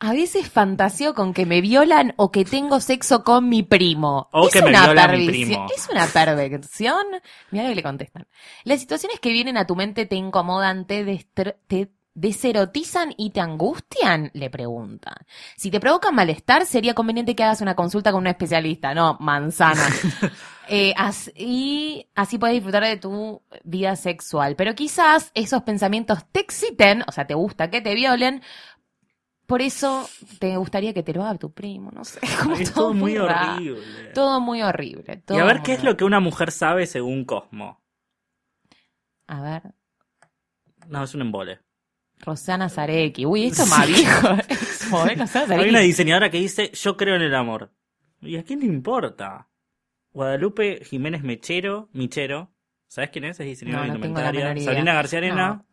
A 0.00 0.12
veces 0.12 0.48
fantaseo 0.50 1.14
con 1.14 1.32
que 1.34 1.46
me 1.46 1.60
violan 1.60 2.14
o 2.16 2.32
que 2.32 2.44
tengo 2.44 2.80
sexo 2.80 3.22
con 3.22 3.48
mi 3.48 3.62
primo. 3.62 4.28
O 4.32 4.46
¿Es 4.46 4.52
que 4.54 4.62
me 4.62 4.70
una 4.70 4.86
viola 4.86 5.08
mi 5.08 5.26
primo. 5.26 5.66
¿Es 5.76 5.88
una 5.90 6.06
perversión? 6.06 7.04
Mira 7.50 7.64
lo 7.64 7.70
que 7.70 7.76
le 7.76 7.82
contestan. 7.82 8.26
Las 8.64 8.80
situaciones 8.80 9.20
que 9.20 9.30
vienen 9.30 9.56
a 9.58 9.66
tu 9.66 9.76
mente 9.76 10.06
te 10.06 10.16
incomodan, 10.16 10.86
te, 10.86 11.04
te 11.34 11.90
deserotizan 12.14 13.14
y 13.16 13.30
te 13.30 13.40
angustian, 13.40 14.30
le 14.34 14.50
preguntan. 14.50 15.14
Si 15.56 15.70
te 15.70 15.80
provocan 15.80 16.14
malestar, 16.14 16.66
sería 16.66 16.94
conveniente 16.94 17.36
que 17.36 17.44
hagas 17.44 17.60
una 17.60 17.76
consulta 17.76 18.10
con 18.10 18.22
un 18.22 18.26
especialista, 18.26 18.94
no 18.94 19.16
manzana. 19.20 19.86
Eh, 20.72 20.94
así, 20.96 22.08
así 22.14 22.38
puedes 22.38 22.54
disfrutar 22.54 22.84
de 22.84 22.96
tu 22.96 23.42
vida 23.64 23.96
sexual. 23.96 24.54
Pero 24.54 24.76
quizás 24.76 25.32
esos 25.34 25.64
pensamientos 25.64 26.20
te 26.30 26.38
exciten, 26.38 27.02
o 27.08 27.12
sea, 27.12 27.26
te 27.26 27.34
gusta 27.34 27.70
que 27.70 27.80
te 27.80 27.92
violen. 27.96 28.40
Por 29.46 29.62
eso 29.62 30.08
te 30.38 30.56
gustaría 30.56 30.94
que 30.94 31.02
te 31.02 31.12
lo 31.12 31.24
haga 31.24 31.36
tu 31.38 31.52
primo, 31.52 31.90
no 31.90 32.04
sé. 32.04 32.20
como 32.40 32.54
es 32.54 32.72
todo 32.72 32.94
muy 32.94 33.18
raro. 33.18 33.54
horrible. 33.54 34.12
Todo 34.14 34.40
muy 34.40 34.62
horrible. 34.62 35.12
y 35.12 35.16
todo 35.22 35.40
a 35.40 35.44
ver 35.44 35.56
muy 35.56 35.64
qué 35.64 35.72
es 35.72 35.82
lo 35.82 35.96
que 35.96 36.04
una 36.04 36.20
mujer 36.20 36.52
sabe 36.52 36.86
según 36.86 37.24
Cosmo. 37.24 37.82
A 39.26 39.42
ver, 39.42 39.74
No, 40.86 41.02
es 41.02 41.12
un 41.16 41.22
embole. 41.22 41.58
Rosana 42.20 42.68
Zarecki. 42.68 43.26
Uy, 43.26 43.46
esto 43.46 43.66
más 43.66 43.88
viejo. 43.88 44.28
Es 44.48 44.86
joven, 44.88 45.18
Rosana 45.18 45.56
Hay 45.56 45.68
una 45.68 45.80
diseñadora 45.80 46.30
que 46.30 46.38
dice, 46.38 46.70
yo 46.74 46.96
creo 46.96 47.16
en 47.16 47.22
el 47.22 47.34
amor. 47.34 47.72
¿Y 48.20 48.36
a 48.36 48.44
quién 48.44 48.60
le 48.60 48.66
importa? 48.66 49.49
Guadalupe 50.12 50.84
Jiménez 50.84 51.22
Mechero, 51.22 51.88
Michero. 51.92 52.50
¿Sabes 52.88 53.10
quién 53.10 53.24
es? 53.24 53.38
Es 53.38 53.46
diseñadora 53.46 53.86
No, 53.86 53.92
no 53.92 54.04
indumentaria. 54.06 54.64
Sabrina 54.64 54.94
García 54.94 55.18
Arena. 55.20 55.64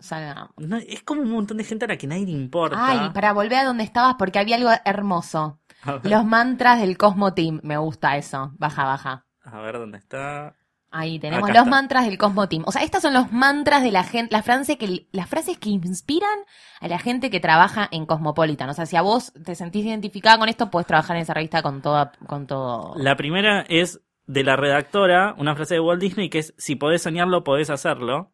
No, 0.58 0.78
es 0.78 1.02
como 1.02 1.22
un 1.24 1.32
montón 1.32 1.58
de 1.58 1.64
gente 1.64 1.86
a 1.86 1.88
la 1.88 1.98
que 1.98 2.06
nadie 2.06 2.26
le 2.26 2.32
importa. 2.32 2.78
Ay, 2.80 3.10
para 3.12 3.34
volver 3.34 3.56
a 3.60 3.64
donde 3.64 3.84
estabas 3.84 4.16
porque 4.20 4.38
había 4.38 4.56
algo 4.56 4.70
hermoso. 4.86 5.60
Los 6.04 6.26
mantras 6.26 6.80
del 6.80 6.96
Cosmo 6.98 7.34
Team. 7.34 7.60
Me 7.64 7.78
gusta 7.78 8.18
eso. 8.18 8.52
Baja, 8.60 8.84
baja. 8.84 9.26
a 9.44 9.60
ver 9.62 9.80
dónde 9.80 9.98
está. 9.98 10.56
Ahí 10.92 11.20
tenemos 11.20 11.44
Acá 11.50 11.60
los 11.60 11.68
está. 11.68 11.70
mantras 11.76 12.06
del 12.06 12.18
Cosmo 12.18 12.48
Team. 12.48 12.64
O 12.66 12.72
sea, 12.72 12.84
estas 12.84 13.02
son 13.02 13.14
los 13.14 13.32
mantras 13.32 13.82
de 13.84 13.92
la 13.92 14.04
gente, 14.04 14.32
las 14.34 14.46
frases 14.46 14.78
que, 14.78 15.08
las 15.12 15.28
frases 15.28 15.58
que 15.58 15.70
inspiran 15.70 16.40
a 16.80 16.88
la 16.88 16.98
gente 17.00 17.30
que 17.30 17.40
trabaja 17.40 17.88
en 17.92 18.06
Cosmopolitan. 18.06 18.70
O 18.70 18.74
sea, 18.74 18.86
si 18.86 18.96
a 18.96 19.02
vos 19.02 19.34
te 19.44 19.56
sentís 19.56 19.86
identificada 19.86 20.38
con 20.38 20.50
esto, 20.50 20.70
puedes 20.70 20.88
trabajar 20.88 21.16
en 21.18 21.24
esa 21.24 21.34
revista 21.34 21.62
con 21.62 21.82
toda, 21.82 22.12
con 22.28 22.48
todo. 22.48 22.94
La 22.98 23.18
primera 23.18 23.62
es 23.68 24.02
de 24.28 24.44
la 24.44 24.56
redactora, 24.56 25.34
una 25.38 25.56
frase 25.56 25.76
de 25.76 25.80
Walt 25.80 26.02
Disney 26.02 26.30
que 26.30 26.40
es: 26.40 26.54
Si 26.58 26.76
podés 26.76 27.02
soñarlo, 27.02 27.44
podés 27.44 27.70
hacerlo. 27.70 28.34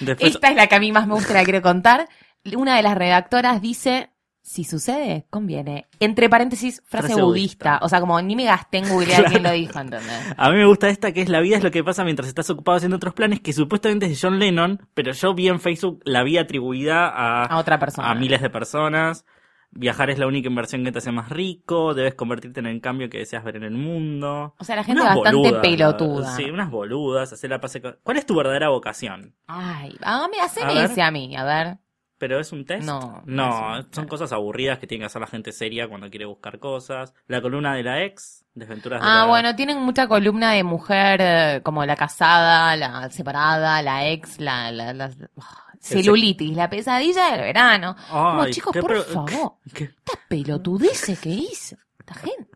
Después, 0.00 0.34
Esta 0.34 0.48
es 0.48 0.56
la 0.56 0.66
que 0.66 0.74
a 0.74 0.80
mí 0.80 0.92
más 0.92 1.06
me 1.06 1.14
gusta 1.14 1.32
y 1.32 1.34
la 1.34 1.44
quiero 1.44 1.62
contar. 1.62 2.08
Una 2.56 2.76
de 2.76 2.82
las 2.82 2.96
redactoras 2.96 3.60
dice, 3.60 4.10
si 4.42 4.64
sucede, 4.64 5.26
conviene. 5.28 5.86
Entre 6.00 6.30
paréntesis, 6.30 6.82
frase, 6.86 7.08
Frase 7.08 7.22
budista. 7.22 7.72
budista. 7.72 7.84
O 7.84 7.88
sea, 7.90 8.00
como 8.00 8.20
ni 8.22 8.34
me 8.34 8.44
gasté 8.46 8.78
en 8.78 8.88
googlear 8.88 9.24
quién 9.26 9.42
lo 9.42 9.50
dijo, 9.52 9.78
¿entendés? 9.78 10.34
A 10.38 10.50
mí 10.50 10.56
me 10.56 10.64
gusta 10.64 10.88
esta 10.88 11.12
que 11.12 11.20
es 11.20 11.28
la 11.28 11.40
vida 11.40 11.58
es 11.58 11.62
lo 11.62 11.70
que 11.70 11.84
pasa 11.84 12.02
mientras 12.04 12.28
estás 12.28 12.48
ocupado 12.48 12.76
haciendo 12.78 12.96
otros 12.96 13.12
planes, 13.12 13.40
que 13.40 13.52
supuestamente 13.52 14.06
es 14.06 14.12
de 14.12 14.26
John 14.28 14.38
Lennon, 14.38 14.88
pero 14.94 15.12
yo 15.12 15.34
vi 15.34 15.48
en 15.48 15.60
Facebook 15.60 16.00
la 16.04 16.22
vi 16.22 16.38
atribuida 16.38 17.06
a, 17.08 17.44
A 17.44 17.58
otra 17.58 17.78
persona. 17.78 18.10
a 18.10 18.14
miles 18.14 18.40
de 18.40 18.48
personas. 18.48 19.26
Viajar 19.72 20.10
es 20.10 20.18
la 20.18 20.26
única 20.26 20.48
inversión 20.48 20.82
que 20.84 20.90
te 20.92 20.98
hace 20.98 21.12
más 21.12 21.28
rico, 21.28 21.94
debes 21.94 22.14
convertirte 22.14 22.58
en 22.60 22.66
el 22.66 22.80
cambio 22.80 23.08
que 23.08 23.18
deseas 23.18 23.44
ver 23.44 23.56
en 23.56 23.62
el 23.62 23.70
mundo. 23.74 24.54
O 24.58 24.64
sea, 24.64 24.74
la 24.76 24.82
gente 24.84 25.00
Unas 25.00 25.14
bastante 25.14 25.36
boludas, 25.38 25.62
pelotuda. 25.62 26.36
Sí, 26.36 26.44
unas 26.50 26.70
boludas, 26.70 27.32
hacer 27.32 27.50
la 27.50 27.60
pase. 27.60 27.80
¿Cuál 27.80 28.16
es 28.16 28.26
tu 28.26 28.34
verdadera 28.34 28.68
vocación? 28.68 29.34
Ay, 29.46 29.96
hágame, 30.02 30.40
haceme 30.40 30.72
A 30.72 30.74
ver. 30.74 30.90
ese 30.90 31.02
a 31.02 31.10
mí, 31.10 31.36
a 31.36 31.44
ver. 31.44 31.78
¿Pero 32.18 32.38
es 32.38 32.52
un 32.52 32.66
test? 32.66 32.84
No, 32.84 33.22
No, 33.24 33.80
son 33.92 34.06
cosas 34.06 34.32
aburridas 34.32 34.78
que 34.78 34.86
tiene 34.86 35.02
que 35.02 35.06
hacer 35.06 35.20
la 35.22 35.26
gente 35.28 35.52
seria 35.52 35.88
cuando 35.88 36.10
quiere 36.10 36.26
buscar 36.26 36.58
cosas. 36.58 37.14
La 37.28 37.40
columna 37.40 37.74
de 37.74 37.82
la 37.82 38.02
ex, 38.02 38.44
desventuras 38.54 39.00
de 39.00 39.06
Ah, 39.08 39.20
la... 39.20 39.24
bueno, 39.26 39.56
tienen 39.56 39.78
mucha 39.80 40.06
columna 40.06 40.52
de 40.52 40.62
mujer, 40.62 41.20
eh, 41.22 41.60
como 41.62 41.86
la 41.86 41.96
casada, 41.96 42.76
la 42.76 43.08
separada, 43.10 43.80
la 43.80 44.08
ex, 44.10 44.38
la, 44.38 44.70
la, 44.70 44.92
la- 44.92 45.10
ah, 45.40 45.69
celulitis, 45.80 46.54
la 46.56 46.68
pesadilla 46.70 47.30
del 47.32 47.40
verano. 47.40 47.96
Como, 48.10 48.42
Ay, 48.42 48.52
chicos, 48.52 48.72
qué 48.72 48.80
por 48.80 49.02
favor, 49.04 49.54
qué- 49.74 49.84
esta 49.84 50.12
pelotudeces 50.28 51.18
que 51.18 51.30
hizo 51.30 51.76
esta 51.98 52.14
gente. 52.14 52.48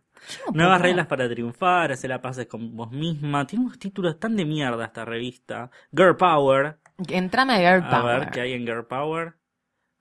No 0.46 0.52
Nuevas 0.54 0.80
reglas 0.80 1.06
para 1.06 1.28
triunfar, 1.28 1.92
hacer 1.92 2.08
la 2.08 2.22
paz 2.22 2.38
con 2.48 2.74
vos 2.74 2.90
misma. 2.90 3.46
Tiene 3.46 3.66
unos 3.66 3.78
títulos 3.78 4.18
tan 4.18 4.36
de 4.36 4.44
mierda 4.46 4.84
esta 4.86 5.04
revista. 5.04 5.70
Girl 5.92 6.16
Power. 6.16 6.78
Entrame 7.08 7.52
a 7.54 7.58
Girl 7.58 7.84
A 7.86 7.90
Power. 8.00 8.20
ver 8.20 8.30
qué 8.30 8.40
hay 8.40 8.52
en 8.54 8.62
Girl 8.64 8.86
Power. 8.86 9.34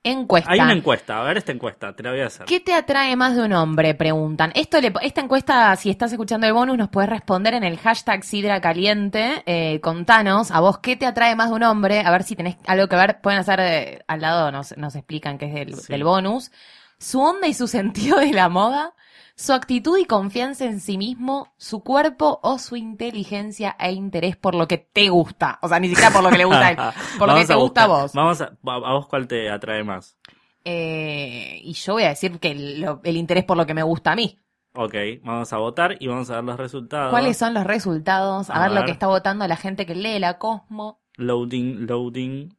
Encuesta. 0.06 0.52
Hay 0.52 0.60
una 0.60 0.74
encuesta. 0.74 1.22
A 1.22 1.24
ver 1.24 1.38
esta 1.38 1.54
encuesta. 1.54 1.96
Te 1.96 2.04
la 2.04 2.12
voy 2.12 2.20
a 2.20 2.26
hacer. 2.28 2.46
¿Qué 2.46 2.60
te 2.60 2.74
atrae 2.74 3.16
más 3.16 3.36
de 3.38 3.44
un 3.44 3.54
hombre? 3.54 3.96
Preguntan. 3.96 4.52
Esto 4.54 4.82
le, 4.82 4.92
esta 5.02 5.22
encuesta, 5.22 5.74
si 5.78 5.90
estás 5.90 6.12
escuchando 6.12 6.46
el 6.46 6.52
bonus, 6.54 6.78
nos 6.78 6.90
puedes 6.90 7.10
responder 7.10 7.54
en 7.54 7.64
el 7.64 7.78
hashtag 7.80 8.24
Sidra 8.24 8.60
Caliente. 8.60 9.44
Eh, 9.46 9.80
contanos 9.82 10.52
a 10.52 10.60
vos 10.60 10.80
qué 10.80 10.98
te 10.98 11.06
atrae 11.06 11.36
más 11.38 11.50
de 11.50 11.56
un 11.56 11.64
hombre. 11.64 12.02
A 12.02 12.12
ver 12.12 12.24
si 12.24 12.36
tenés 12.36 12.58
algo 12.68 12.88
que 12.90 12.98
ver. 12.98 13.22
Pueden 13.22 13.40
hacer 13.40 13.60
eh, 13.62 14.04
al 14.08 14.20
lado, 14.20 14.52
nos, 14.52 14.76
nos 14.78 14.94
explican 14.96 15.38
qué 15.38 15.46
es 15.46 15.54
del, 15.54 15.76
Sí. 15.76 15.86
del 15.94 16.04
bonus. 16.04 16.52
Su 17.00 17.22
onda 17.22 17.48
y 17.48 17.54
su 17.54 17.68
sentido 17.70 18.20
de 18.20 18.34
la 18.34 18.50
moda. 18.50 18.94
Su 19.36 19.54
actitud 19.54 19.98
y 19.98 20.06
confianza 20.06 20.66
en 20.66 20.80
sí 20.80 20.98
mismo, 20.98 21.54
su 21.58 21.84
cuerpo 21.84 22.40
o 22.44 22.60
su 22.60 22.76
inteligencia 22.76 23.76
e 23.80 23.92
interés 23.92 24.38
por 24.38 24.54
lo 24.54 24.68
que 24.68 24.78
te 24.78 25.10
gusta. 25.10 25.58
O 25.64 25.68
sea, 25.68 25.80
ni 25.80 25.90
siquiera 25.90 26.12
por 26.12 26.22
lo 26.24 26.30
que 26.30 26.38
le 26.38 26.46
gusta 26.46 26.68
a 26.68 26.72
él, 26.72 26.78
por 27.20 27.28
lo 27.30 27.36
que 27.36 27.46
te 27.46 27.56
gusta 27.56 27.84
a 27.84 27.88
vos. 27.88 28.14
Vamos 28.14 28.42
a, 28.42 28.46
a 28.64 28.94
vos 28.94 29.08
cuál 29.08 29.28
te 29.28 29.50
atrae 29.50 29.84
más. 29.84 30.18
Eh, 30.66 31.60
y 31.64 31.74
yo 31.74 31.94
voy 31.94 32.04
a 32.04 32.10
decir 32.10 32.40
que 32.40 32.52
el, 32.52 32.82
lo- 32.82 33.02
el 33.04 33.18
interés 33.18 33.44
por 33.44 33.58
lo 33.58 33.66
que 33.66 33.74
me 33.74 33.84
gusta 33.84 34.12
a 34.12 34.16
mí. 34.16 34.40
Ok, 34.76 34.96
vamos 35.24 35.52
a 35.52 35.58
votar 35.58 35.98
y 36.00 36.08
vamos 36.08 36.30
a 36.30 36.36
ver 36.36 36.44
los 36.46 36.58
resultados. 36.58 37.10
¿Cuáles 37.12 37.38
son 37.38 37.54
los 37.54 37.64
resultados? 37.64 38.50
A, 38.50 38.54
A 38.56 38.68
ver, 38.68 38.72
lo 38.80 38.86
que 38.86 38.92
está 38.92 39.08
votando 39.08 39.48
la 39.48 39.56
gente 39.58 39.86
que 39.86 39.94
lee 39.96 40.20
la 40.20 40.38
Cosmo. 40.40 41.02
Loading, 41.18 41.86
loading. 41.88 42.56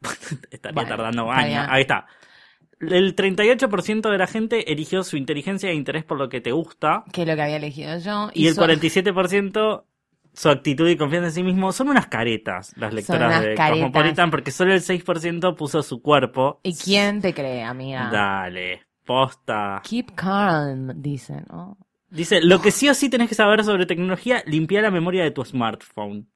Estaría 0.50 0.74
Bueno, 0.74 0.88
tardando 0.88 1.30
años. 1.30 1.66
Ahí 1.68 1.82
está. 1.82 2.06
El 2.80 3.16
38% 3.16 4.08
de 4.10 4.18
la 4.18 4.26
gente 4.26 4.72
eligió 4.72 5.02
su 5.02 5.16
inteligencia 5.16 5.70
e 5.70 5.74
interés 5.74 6.04
por 6.04 6.18
lo 6.18 6.28
que 6.28 6.40
te 6.40 6.52
gusta. 6.52 7.04
Que 7.12 7.22
es 7.22 7.28
lo 7.28 7.34
que 7.34 7.42
había 7.42 7.56
elegido 7.56 7.98
yo. 7.98 8.30
Y 8.34 8.46
el 8.46 8.54
su- 8.54 8.60
47% 8.60 9.84
su 10.32 10.48
actitud 10.50 10.88
y 10.88 10.96
confianza 10.96 11.28
en 11.28 11.34
sí 11.34 11.42
mismo. 11.42 11.72
Son 11.72 11.88
unas 11.88 12.06
caretas 12.06 12.72
las 12.76 12.92
lectoras 12.94 13.28
unas 13.28 13.40
de 13.42 13.54
caretas. 13.54 13.70
Cosmopolitan 13.70 14.30
porque 14.30 14.50
solo 14.52 14.72
el 14.72 14.80
6% 14.82 15.56
puso 15.56 15.82
su 15.82 16.00
cuerpo. 16.00 16.60
¿Y 16.62 16.74
quién 16.76 17.20
te 17.20 17.34
cree, 17.34 17.64
amiga? 17.64 18.08
Dale, 18.12 18.82
posta. 19.04 19.82
Keep 19.82 20.14
calm, 20.14 20.92
dicen, 21.02 21.44
¿no? 21.50 21.76
Dice, 22.10 22.40
lo 22.40 22.60
que 22.62 22.70
sí 22.70 22.88
o 22.88 22.94
sí 22.94 23.08
tenés 23.10 23.28
que 23.28 23.34
saber 23.34 23.64
sobre 23.64 23.84
tecnología, 23.86 24.42
limpiar 24.46 24.84
la 24.84 24.90
memoria 24.92 25.24
de 25.24 25.30
tu 25.32 25.44
smartphone. 25.44 26.28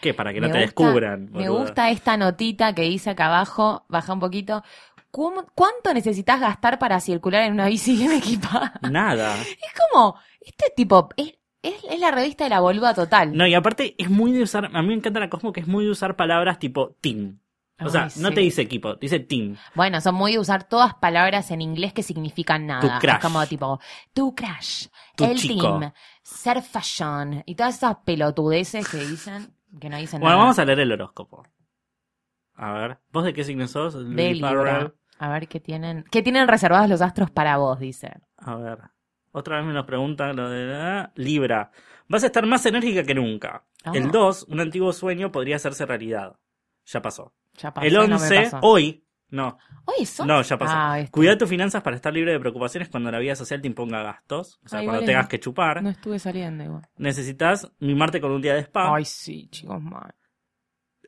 ¿Qué? 0.00 0.14
Para 0.14 0.32
que 0.32 0.40
no 0.40 0.46
te 0.46 0.52
gusta- 0.52 0.60
descubran. 0.84 1.28
Me 1.30 1.50
gusta 1.50 1.90
esta 1.90 2.16
notita 2.16 2.74
que 2.74 2.82
dice 2.82 3.10
acá 3.10 3.26
abajo, 3.26 3.84
baja 3.90 4.14
un 4.14 4.20
poquito. 4.20 4.62
¿Cómo- 5.10 5.46
¿Cuánto 5.54 5.92
necesitas 5.92 6.40
gastar 6.40 6.78
para 6.78 7.00
circular 7.00 7.42
en 7.42 7.54
una 7.54 7.66
bici 7.66 7.96
bien 7.96 8.12
equipada? 8.12 8.74
Nada. 8.90 9.36
Es 9.42 9.72
como, 9.90 10.16
este 10.40 10.72
tipo, 10.76 11.08
es, 11.16 11.34
es, 11.62 11.74
es 11.90 12.00
la 12.00 12.10
revista 12.10 12.44
de 12.44 12.50
la 12.50 12.60
boluda 12.60 12.94
total. 12.94 13.36
No, 13.36 13.46
y 13.46 13.54
aparte 13.54 13.94
es 13.98 14.08
muy 14.08 14.32
de 14.32 14.42
usar, 14.42 14.66
a 14.72 14.82
mí 14.82 14.88
me 14.88 14.94
encanta 14.94 15.20
la 15.20 15.28
Cosmo 15.30 15.52
que 15.52 15.60
es 15.60 15.66
muy 15.66 15.84
de 15.84 15.90
usar 15.90 16.16
palabras 16.16 16.58
tipo 16.58 16.96
team. 17.00 17.40
O 17.82 17.88
sea, 17.88 18.08
no 18.16 18.30
te 18.30 18.40
dice 18.40 18.60
equipo, 18.60 18.96
dice 18.96 19.20
team. 19.20 19.56
Bueno, 19.74 20.02
son 20.02 20.14
muy 20.14 20.32
de 20.32 20.38
usar 20.38 20.64
todas 20.68 20.92
palabras 20.96 21.50
en 21.50 21.62
inglés 21.62 21.94
que 21.94 22.02
significan 22.02 22.66
nada. 22.66 22.98
crush. 22.98 23.14
Es 23.14 23.20
como 23.20 23.46
tipo, 23.46 23.80
tu 24.12 24.34
crash, 24.34 24.88
Tu 25.16 25.24
el 25.24 25.38
chico. 25.38 25.78
team, 25.80 25.90
ser 26.22 26.60
fashion 26.60 27.42
y 27.46 27.54
todas 27.54 27.76
esas 27.76 27.96
pelotudeces 28.04 28.86
que 28.86 28.98
dicen, 28.98 29.54
que 29.80 29.88
no 29.88 29.96
dicen 29.96 30.20
Bueno, 30.20 30.34
nada. 30.34 30.42
vamos 30.44 30.58
a 30.58 30.64
leer 30.66 30.80
el 30.80 30.92
horóscopo. 30.92 31.42
A 32.54 32.72
ver, 32.74 32.98
¿vos 33.10 33.24
de 33.24 33.32
qué 33.32 33.44
signo 33.44 33.66
sos? 33.66 33.94
de 33.94 34.34
Libra. 34.34 34.92
A 35.20 35.28
ver 35.28 35.48
qué 35.48 35.60
tienen, 35.60 36.04
qué 36.10 36.22
tienen 36.22 36.48
reservados 36.48 36.88
los 36.88 37.02
astros 37.02 37.30
para 37.30 37.58
vos, 37.58 37.78
dice. 37.78 38.10
A 38.38 38.54
ver. 38.56 38.78
Otra 39.32 39.58
vez 39.58 39.66
me 39.66 39.74
nos 39.74 39.84
preguntan 39.84 40.34
lo 40.34 40.48
de 40.48 40.74
ah, 40.74 41.12
Libra. 41.14 41.70
Vas 42.08 42.22
a 42.24 42.26
estar 42.26 42.46
más 42.46 42.64
enérgica 42.64 43.04
que 43.04 43.14
nunca. 43.14 43.64
Ah. 43.84 43.92
El 43.94 44.10
2, 44.10 44.46
un 44.48 44.60
antiguo 44.60 44.92
sueño, 44.94 45.30
podría 45.30 45.56
hacerse 45.56 45.84
realidad. 45.84 46.36
Ya 46.86 47.02
pasó. 47.02 47.34
Ya 47.58 47.72
pasó, 47.74 47.86
el 47.86 47.92
no 47.92 48.06
me 48.08 48.14
11, 48.14 48.42
pasó. 48.44 48.58
hoy. 48.62 49.04
No, 49.28 49.58
Hoy 49.84 50.06
son. 50.06 50.26
no, 50.26 50.42
ya 50.42 50.58
pasó. 50.58 50.74
Ah, 50.74 50.98
este. 50.98 51.12
Cuida 51.12 51.38
tus 51.38 51.48
finanzas 51.48 51.82
para 51.82 51.94
estar 51.94 52.12
libre 52.12 52.32
de 52.32 52.40
preocupaciones 52.40 52.88
cuando 52.88 53.12
la 53.12 53.18
vida 53.20 53.36
social 53.36 53.60
te 53.60 53.68
imponga 53.68 54.02
gastos. 54.02 54.58
O 54.64 54.68
sea, 54.68 54.82
cuando 54.82 55.04
tengas 55.04 55.24
es- 55.24 55.28
que 55.28 55.38
chupar. 55.38 55.82
No 55.82 55.90
estuve 55.90 56.18
saliendo 56.18 56.64
igual. 56.64 56.88
Necesitas 56.96 57.70
mimarte 57.78 58.20
con 58.20 58.32
un 58.32 58.42
día 58.42 58.54
de 58.54 58.60
spa. 58.62 58.92
Ay, 58.92 59.04
sí, 59.04 59.46
chicos, 59.50 59.80
mal. 59.80 60.14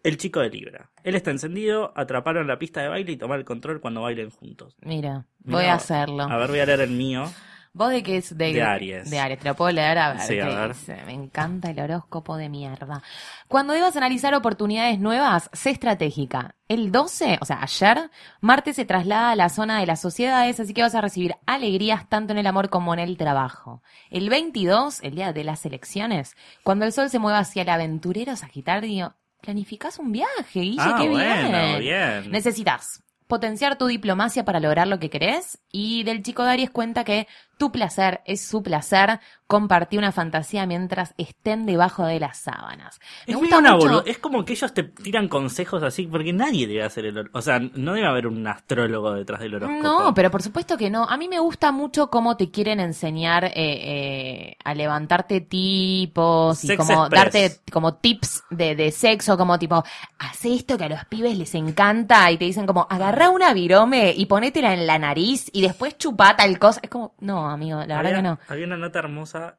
El 0.03 0.17
chico 0.17 0.41
de 0.41 0.51
Libra. 0.51 0.91
Él 1.05 1.15
está 1.15 1.31
encendido, 1.31 1.93
atraparlo 1.95 2.41
en 2.41 2.49
la 2.49 2.59
pista 2.59 2.83
de 2.83 2.89
baile 2.89 3.13
y 3.13 3.17
tomar 3.17 3.39
el 3.39 3.45
control 3.45 3.81
cuando 3.81 4.03
bailen 4.03 4.31
juntos. 4.31 4.77
Mira, 4.81 5.27
voy 5.41 5.65
a 5.65 5.75
hacerlo. 5.75 6.25
A 6.25 6.37
ver, 6.39 6.49
voy 6.51 6.61
a 6.61 6.67
leer 6.67 6.81
el 6.81 6.91
mío. 6.91 7.31
¿Vos 7.75 7.91
de 7.91 8.03
qué 8.03 8.19
es? 8.19 8.37
De, 8.37 8.53
De 8.53 8.63
Aries. 8.63 9.09
De 9.09 9.19
Aries, 9.19 9.39
te 9.39 9.49
lo 9.49 9.55
puedo 9.55 9.71
leer 9.71 9.97
a 9.97 10.13
ver. 10.13 10.21
Sí, 10.21 10.39
a 10.39 10.47
ver. 10.47 10.75
dice. 10.75 10.99
Me 11.07 11.15
encanta 11.15 11.71
el 11.71 11.81
horóscopo 11.81 12.37
de 12.37 12.51
mierda. 12.51 13.03
Cuando 13.49 13.73
debas 13.73 13.97
analizar 13.97 14.35
oportunidades 14.35 14.99
nuevas, 14.99 15.49
sé 15.55 15.71
estratégica. 15.71 16.55
El 16.69 16.93
12, 16.93 17.39
o 17.41 17.45
sea, 17.47 17.63
ayer, 17.63 18.11
Marte 18.43 18.75
se 18.75 18.85
traslada 18.85 19.31
a 19.31 19.37
la 19.37 19.49
zona 19.49 19.81
de 19.81 19.87
las 19.87 20.03
sociedades, 20.03 20.61
así 20.61 20.75
que 20.75 20.83
vas 20.83 20.95
a 20.95 21.01
recibir 21.01 21.37
alegrías 21.47 22.09
tanto 22.11 22.33
en 22.33 22.39
el 22.39 22.47
amor 22.47 22.69
como 22.69 22.93
en 22.93 23.01
el 23.01 23.17
trabajo. 23.17 23.83
El 24.11 24.29
22, 24.29 25.03
el 25.03 25.15
día 25.15 25.33
de 25.33 25.45
las 25.45 25.65
elecciones, 25.65 26.37
cuando 26.63 26.85
el 26.85 26.93
sol 26.93 27.09
se 27.09 27.19
mueva 27.19 27.39
hacia 27.39 27.63
el 27.63 27.71
aventurero 27.71 28.37
Sagitario, 28.37 29.15
planificás 29.43 29.99
un 29.99 30.13
viaje, 30.13 30.61
Guille, 30.61 30.77
ah, 30.81 30.97
qué 30.99 31.09
bueno, 31.09 31.79
bien. 31.79 31.81
bien. 31.81 32.31
Necesitas 32.31 33.03
potenciar 33.27 33.77
tu 33.77 33.87
diplomacia 33.87 34.45
para 34.45 34.61
lograr 34.61 34.87
lo 34.87 34.99
que 34.99 35.11
querés 35.11 35.59
y 35.71 36.05
del 36.05 36.23
chico 36.23 36.45
de 36.45 36.51
Aries 36.51 36.71
cuenta 36.71 37.03
que 37.03 37.27
tu 37.59 37.71
placer 37.73 38.23
es 38.25 38.45
su 38.45 38.63
placer, 38.63 39.21
compartir 39.47 39.99
una 39.99 40.13
fantasía 40.13 40.67
mientras 40.67 41.15
estén 41.19 41.67
debajo 41.67 42.05
de 42.05 42.19
las 42.21 42.39
sábanas. 42.39 42.99
Me 43.27 43.33
Es, 43.33 43.37
gusta 43.39 43.61
mucho. 43.61 44.05
es 44.05 44.19
como 44.19 44.45
que 44.45 44.55
ellos 44.55 44.73
te 44.75 44.83
tiran 44.85 45.29
consejos 45.29 45.83
así, 45.83 46.07
porque 46.07 46.33
nadie 46.33 46.67
debe 46.67 46.83
hacer 46.83 47.07
el 47.07 47.31
O 47.33 47.43
sea, 47.43 47.61
no 47.61 47.95
debe 47.95 48.07
haber 48.09 48.27
un 48.27 48.47
astrólogo 48.47 49.13
detrás 49.13 49.41
del 49.41 49.55
horóscopo. 49.55 49.83
No, 49.83 50.15
pero 50.15 50.31
por 50.31 50.43
supuesto 50.43 50.77
que 50.77 50.91
no. 50.91 51.05
A 51.05 51.17
mí 51.17 51.29
me 51.29 51.39
gusta 51.39 51.73
mucho 51.73 52.09
cómo 52.11 52.37
te 52.37 52.51
quieren 52.51 52.81
enseñar 52.81 53.45
eh, 53.45 53.53
eh, 53.57 54.57
a 54.65 54.75
levantarte 54.75 55.41
tipos 55.41 56.65
y 56.65 56.73
como 56.75 57.07
Express. 57.07 57.09
darte 57.09 57.61
como 57.73 57.95
tips 57.95 58.45
de, 58.51 58.75
de 58.75 58.91
sexo, 58.93 59.37
como 59.37 59.59
tipo, 59.59 59.83
haz 60.19 60.45
esto 60.45 60.77
que 60.79 60.85
a 60.85 60.89
los 60.89 61.05
pibes 61.07 61.37
les 61.39 61.55
encanta 61.55 62.31
y 62.31 62.39
te 62.39 62.45
dicen 62.45 62.67
como, 62.67 62.87
agarra 62.91 63.31
una 63.31 63.53
virome 63.53 64.13
y 64.17 64.27
ponétela 64.27 64.73
en 64.75 64.87
la 64.87 64.99
nariz 64.99 65.49
y 65.53 65.63
después 65.63 65.97
chupá 65.99 66.37
tal 66.37 66.59
cosa. 66.59 66.81
Es 66.83 66.91
como, 66.91 67.15
no, 67.21 67.42
no, 67.43 67.51
amigo, 67.51 67.85
la 67.85 67.97
verdad 67.99 68.17
que 68.17 68.23
no. 68.23 68.39
había 68.49 68.67
una 68.67 68.77
nota 68.77 68.99
hermosa 69.01 69.59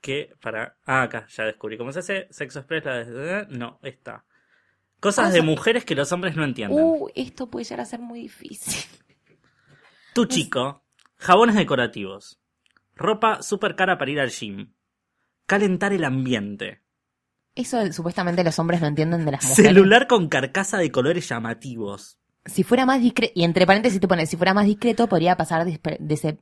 que 0.00 0.34
para... 0.40 0.76
Ah, 0.84 1.02
acá, 1.02 1.26
ya 1.28 1.44
descubrí. 1.44 1.76
¿Cómo 1.78 1.92
se 1.92 2.00
hace? 2.00 2.26
Sexo 2.30 2.60
Express, 2.60 2.84
la 2.84 3.04
de... 3.04 3.46
No, 3.48 3.78
está. 3.82 4.24
Cosas 5.00 5.32
de 5.32 5.42
mujeres 5.42 5.84
que 5.84 5.94
los 5.94 6.10
hombres 6.12 6.36
no 6.36 6.44
entienden. 6.44 6.78
Uh, 6.78 7.08
esto 7.14 7.50
puede 7.50 7.64
llegar 7.64 7.80
a 7.80 7.84
ser 7.84 8.00
muy 8.00 8.20
difícil. 8.20 8.84
Tu 10.14 10.24
chico, 10.24 10.82
jabones 11.16 11.56
decorativos, 11.56 12.40
ropa 12.94 13.42
súper 13.42 13.76
cara 13.76 13.98
para 13.98 14.10
ir 14.10 14.18
al 14.20 14.30
gym, 14.30 14.72
calentar 15.44 15.92
el 15.92 16.04
ambiente, 16.04 16.82
Eso 17.54 17.92
supuestamente 17.92 18.42
los 18.42 18.58
hombres 18.58 18.80
no 18.80 18.86
entienden 18.86 19.26
de 19.26 19.32
las 19.32 19.44
mujeres. 19.44 19.70
celular 19.70 20.06
con 20.06 20.28
carcasa 20.28 20.78
de 20.78 20.90
colores 20.90 21.28
llamativos, 21.28 22.18
Si 22.46 22.62
fuera 22.62 22.86
más 22.86 23.00
discreto, 23.00 23.32
y 23.34 23.44
entre 23.44 23.66
paréntesis 23.66 24.00
te 24.00 24.08
pones, 24.08 24.30
si 24.30 24.36
fuera 24.36 24.54
más 24.54 24.66
discreto, 24.66 25.08
podría 25.08 25.36
pasar 25.36 25.66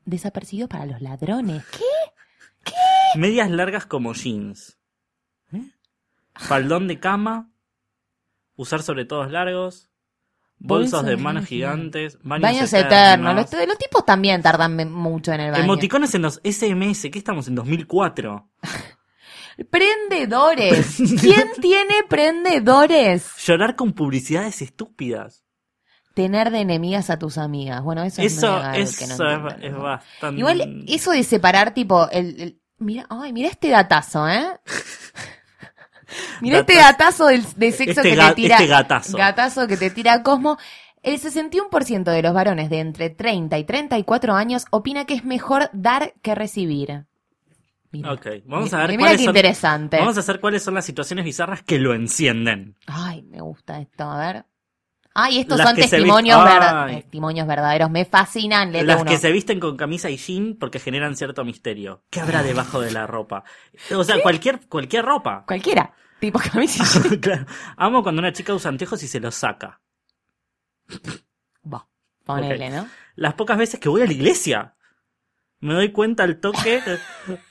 desapercibido 0.04 0.68
para 0.68 0.86
los 0.86 1.00
ladrones. 1.00 1.64
¿Qué? 1.70 1.84
medias 3.16 3.50
largas 3.50 3.86
como 3.86 4.12
jeans, 4.14 4.78
¿Eh? 5.52 5.70
faldón 6.34 6.88
de 6.88 6.98
cama, 6.98 7.50
usar 8.56 8.82
sobre 8.82 9.04
todos 9.04 9.30
largos, 9.30 9.90
bolsos 10.58 10.92
Bolsos 11.02 11.06
de 11.06 11.16
manos 11.16 11.46
gigantes, 11.46 12.18
baños, 12.22 12.42
Baños 12.42 12.72
eternos. 12.72 13.34
Los, 13.34 13.66
los 13.66 13.78
tipos 13.78 14.04
también 14.04 14.42
tardan 14.42 14.90
mucho 14.90 15.32
en 15.32 15.40
el 15.40 15.50
baño. 15.52 15.64
Emoticones 15.64 16.14
en 16.14 16.22
los 16.22 16.40
SMS, 16.44 17.02
¿qué 17.10 17.18
estamos 17.18 17.48
en 17.48 17.54
2004? 17.54 18.48
Prendedores. 19.70 20.96
¿Quién 21.20 21.48
tiene 21.60 21.94
prendedores? 22.08 23.36
Llorar 23.44 23.76
con 23.76 23.92
publicidades 23.92 24.62
estúpidas. 24.62 25.43
Tener 26.14 26.50
de 26.50 26.60
enemigas 26.60 27.10
a 27.10 27.18
tus 27.18 27.38
amigas. 27.38 27.82
Bueno, 27.82 28.02
eso, 28.04 28.22
es 28.22 28.34
Eso, 28.38 28.60
que 28.60 28.68
no 28.68 28.74
es, 28.74 29.00
es 29.60 29.76
bastante... 29.76 30.38
Igual, 30.38 30.84
eso 30.86 31.10
de 31.10 31.24
separar, 31.24 31.74
tipo, 31.74 32.08
el, 32.10 32.40
el- 32.40 32.60
mira, 32.78 33.04
ay, 33.10 33.32
mira 33.32 33.48
este 33.48 33.68
datazo, 33.68 34.28
¿eh? 34.28 34.46
mira 36.40 36.60
este 36.60 36.76
gatazo 36.76 37.26
del, 37.26 37.42
de 37.56 37.72
sexo 37.72 38.00
Este 38.00 38.10
que 38.14 38.16
te 38.16 38.34
tira. 38.34 38.56
este 38.56 38.66
gatazo. 38.68 39.16
Gatazo 39.16 39.66
que 39.66 39.76
te 39.76 39.90
tira 39.90 40.22
Cosmo. 40.22 40.56
El 41.02 41.20
61% 41.20 42.04
de 42.04 42.22
los 42.22 42.32
varones 42.32 42.70
de 42.70 42.78
entre 42.80 43.10
30 43.10 43.58
y 43.58 43.64
34 43.64 44.34
años 44.34 44.64
opina 44.70 45.04
que 45.04 45.14
es 45.14 45.24
mejor 45.24 45.68
dar 45.74 46.14
que 46.22 46.34
recibir. 46.34 47.04
Mira. 47.90 48.12
Ok, 48.12 48.26
vamos 48.46 48.72
a 48.72 48.78
ver 48.86 48.98
cuáles 48.98 49.20
son, 49.20 49.28
interesante. 49.28 49.98
vamos 49.98 50.16
a 50.16 50.20
hacer 50.20 50.40
cuáles 50.40 50.62
son 50.62 50.74
las 50.74 50.84
situaciones 50.84 51.24
bizarras 51.24 51.62
que 51.62 51.78
lo 51.78 51.94
encienden. 51.94 52.74
Ay, 52.86 53.22
me 53.22 53.40
gusta 53.40 53.80
esto, 53.80 54.04
a 54.04 54.18
ver. 54.18 54.44
Ay, 55.16 55.38
estos 55.38 55.58
Las 55.58 55.68
son 55.68 55.76
testimonios, 55.76 56.44
testimonios 56.88 57.46
verdaderos. 57.46 57.88
Me 57.88 58.04
fascinan. 58.04 58.72
léete 58.72 58.84
Las 58.86 59.02
uno. 59.02 59.10
que 59.10 59.16
se 59.18 59.30
visten 59.30 59.60
con 59.60 59.76
camisa 59.76 60.10
y 60.10 60.16
jean 60.16 60.56
porque 60.58 60.80
generan 60.80 61.14
cierto 61.16 61.44
misterio. 61.44 62.02
¿Qué 62.10 62.20
habrá 62.20 62.42
debajo 62.42 62.80
de 62.80 62.90
la 62.90 63.06
ropa? 63.06 63.44
O 63.94 64.02
sea, 64.02 64.20
cualquier, 64.20 64.66
cualquier 64.66 65.04
ropa. 65.04 65.44
Cualquiera. 65.46 65.94
Tipo 66.18 66.40
camisa. 66.40 66.84
Claro. 67.20 67.46
Amo 67.76 68.02
cuando 68.02 68.20
una 68.20 68.32
chica 68.32 68.54
usa 68.54 68.70
anteojos 68.70 69.02
y 69.04 69.08
se 69.08 69.20
los 69.20 69.36
saca. 69.36 69.80
Bah, 71.62 71.86
ponele. 72.24 72.70
¿no? 72.70 72.88
Las 73.14 73.34
pocas 73.34 73.56
veces 73.56 73.78
que 73.78 73.88
voy 73.88 74.02
a 74.02 74.06
la 74.06 74.12
iglesia, 74.12 74.74
me 75.60 75.74
doy 75.74 75.92
cuenta 75.92 76.24
al 76.24 76.40
toque 76.40 76.82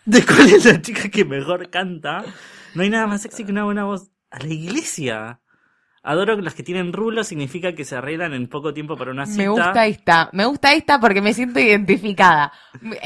de 0.06 0.26
cuál 0.26 0.50
es 0.50 0.66
la 0.66 0.82
chica 0.82 1.10
que 1.10 1.24
mejor 1.24 1.70
canta. 1.70 2.26
No 2.76 2.84
hay 2.84 2.90
nada 2.90 3.08
más 3.08 3.22
sexy 3.22 3.46
que 3.46 3.52
una 3.52 3.64
buena 3.64 3.86
voz. 3.86 4.10
A 4.32 4.40
la 4.40 4.48
iglesia. 4.54 5.40
Adoro 6.06 6.36
las 6.42 6.54
que 6.54 6.64
tienen 6.64 6.92
rulos, 6.92 7.28
significa 7.28 7.74
que 7.76 7.86
se 7.86 7.96
arreglan 7.96 8.34
en 8.34 8.48
poco 8.50 8.74
tiempo 8.74 8.98
para 8.98 9.12
una 9.12 9.26
cita. 9.26 9.38
Me 9.42 9.48
gusta 9.48 9.86
esta, 9.86 10.30
me 10.34 10.44
gusta 10.46 10.74
esta 10.74 11.00
porque 11.00 11.22
me 11.22 11.34
siento 11.34 11.60
identificada. 11.62 12.52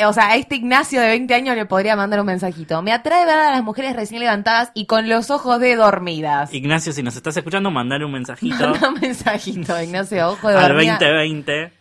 O 0.07 0.13
sea, 0.13 0.29
a 0.29 0.35
este 0.35 0.55
Ignacio 0.55 0.99
de 0.99 1.07
20 1.09 1.31
años 1.35 1.55
le 1.55 1.67
podría 1.67 1.95
mandar 1.95 2.19
un 2.21 2.25
mensajito. 2.25 2.81
Me 2.81 2.91
atrae 2.91 3.23
ver 3.27 3.37
a 3.37 3.51
las 3.51 3.63
mujeres 3.63 3.95
recién 3.95 4.19
levantadas 4.21 4.71
y 4.73 4.87
con 4.87 5.07
los 5.07 5.29
ojos 5.29 5.59
de 5.59 5.75
dormidas. 5.75 6.51
Ignacio, 6.51 6.91
si 6.91 7.03
nos 7.03 7.15
estás 7.15 7.37
escuchando, 7.37 7.69
mandar 7.69 8.03
un 8.03 8.11
mensajito 8.13 8.55
Manda 8.71 8.89
un 8.89 8.99
mensajito, 8.99 9.79
Ignacio, 9.83 10.29
ojo 10.29 10.49
de 10.49 10.57
al 10.57 10.67
dormida. 10.69 10.93
2020 10.99 11.73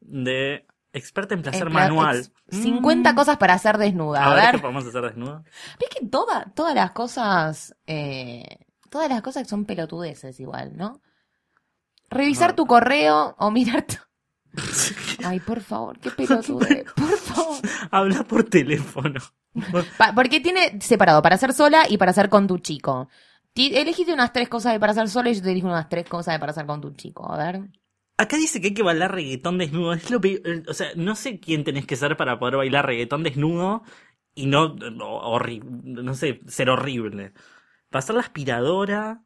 de 0.00 0.66
experta 0.92 1.34
en 1.34 1.42
placer 1.42 1.66
En 1.66 1.72
manual. 1.72 2.16
ex- 2.18 2.32
50 2.50 3.12
Mm. 3.12 3.14
cosas 3.16 3.36
para 3.38 3.54
hacer 3.54 3.78
desnuda. 3.78 4.22
A 4.24 4.32
A 4.32 4.34
ver, 4.34 4.44
ver, 4.44 4.54
¿qué 4.56 4.58
podemos 4.58 4.86
hacer 4.86 5.02
desnudo? 5.02 5.44
ves 5.80 5.88
que 5.98 6.06
toda, 6.06 6.44
todas 6.54 6.74
las 6.74 6.90
cosas, 6.92 7.74
eh, 7.86 8.42
todas 8.90 9.08
las 9.08 9.22
cosas 9.22 9.46
son 9.48 9.64
pelotudeces 9.64 10.38
igual, 10.40 10.76
¿no? 10.76 11.00
Revisar 12.10 12.50
No. 12.50 12.56
tu 12.56 12.66
correo 12.66 13.34
o 13.38 13.50
mirar 13.50 13.86
tu... 13.86 13.96
Ay, 15.24 15.40
por 15.40 15.60
favor, 15.60 15.98
qué 15.98 16.10
pelotudez, 16.10 16.84
por 16.96 17.16
favor. 17.18 17.58
Habla 17.90 18.24
por 18.24 18.44
teléfono. 18.44 19.20
Pa- 19.98 20.14
porque 20.14 20.40
tiene 20.40 20.80
separado 20.80 21.20
para 21.22 21.34
hacer 21.34 21.52
sola 21.52 21.84
y 21.88 21.98
para 21.98 22.10
hacer 22.12 22.28
con 22.28 22.46
tu 22.46 22.58
chico. 22.58 23.08
Ti- 23.52 23.76
Elegiste 23.76 24.12
unas 24.12 24.32
tres 24.32 24.48
cosas 24.48 24.72
de 24.72 24.80
para 24.80 24.92
hacer 24.92 25.08
sola 25.08 25.30
y 25.30 25.34
yo 25.34 25.42
te 25.42 25.50
dije 25.50 25.66
unas 25.66 25.88
tres 25.88 26.08
cosas 26.08 26.34
de 26.34 26.38
para 26.40 26.50
hacer 26.52 26.66
con 26.66 26.80
tu 26.80 26.92
chico. 26.94 27.30
A 27.30 27.36
ver. 27.36 27.60
Acá 28.16 28.36
dice 28.36 28.60
que 28.60 28.68
hay 28.68 28.74
que 28.74 28.82
bailar 28.82 29.12
reggaetón 29.14 29.58
desnudo. 29.58 29.92
Es 29.92 30.10
lo 30.10 30.20
peor- 30.20 30.64
O 30.68 30.74
sea, 30.74 30.88
no 30.96 31.14
sé 31.14 31.38
quién 31.40 31.62
tenés 31.62 31.86
que 31.86 31.96
ser 31.96 32.16
para 32.16 32.38
poder 32.38 32.56
bailar 32.56 32.86
reggaetón 32.86 33.22
desnudo 33.22 33.82
y 34.34 34.46
no, 34.46 34.74
horrible, 35.02 35.68
no 36.02 36.14
sé, 36.14 36.40
ser 36.46 36.70
horrible. 36.70 37.32
Pasar 37.90 38.16
la 38.16 38.22
aspiradora, 38.22 39.24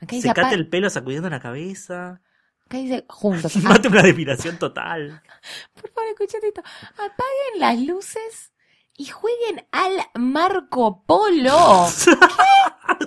dice, 0.00 0.28
secate 0.28 0.54
el 0.54 0.68
pelo 0.68 0.90
sacudiendo 0.90 1.30
la 1.30 1.40
cabeza, 1.40 2.20
acá 2.66 2.78
dice 2.78 3.04
juntos. 3.08 3.56
Mate 3.62 3.88
una 3.88 4.02
depilación 4.02 4.58
total. 4.58 5.22
por 5.74 5.90
favor, 5.90 6.10
escuchate 6.10 6.48
esto. 6.48 6.62
Apaguen 6.92 7.58
las 7.58 7.80
luces 7.80 8.52
y 8.96 9.06
jueguen 9.06 9.66
al 9.72 9.92
Marco 10.14 11.04
Polo. 11.06 11.86
¿Qué? 12.04 13.06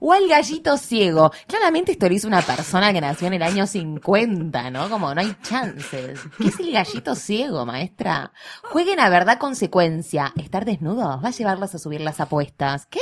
O 0.00 0.12
al 0.12 0.28
gallito 0.28 0.76
ciego. 0.76 1.30
Claramente 1.46 1.92
esto 1.92 2.08
lo 2.08 2.14
hizo 2.14 2.28
una 2.28 2.42
persona 2.42 2.92
que 2.92 3.00
nació 3.00 3.28
en 3.28 3.34
el 3.34 3.42
año 3.42 3.66
50, 3.66 4.70
¿no? 4.70 4.88
Como 4.90 5.14
no 5.14 5.20
hay 5.20 5.36
chances. 5.42 6.20
¿Qué 6.38 6.48
es 6.48 6.60
el 6.60 6.72
gallito 6.72 7.14
ciego, 7.14 7.64
maestra? 7.66 8.32
Jueguen 8.62 9.00
a 9.00 9.08
verdad 9.08 9.38
consecuencia. 9.38 10.32
¿Estar 10.36 10.64
desnudos? 10.64 11.22
Va 11.24 11.28
a 11.28 11.32
llevarlos 11.32 11.74
a 11.74 11.78
subir 11.78 12.00
las 12.00 12.20
apuestas. 12.20 12.86
¿Qué? 12.86 13.00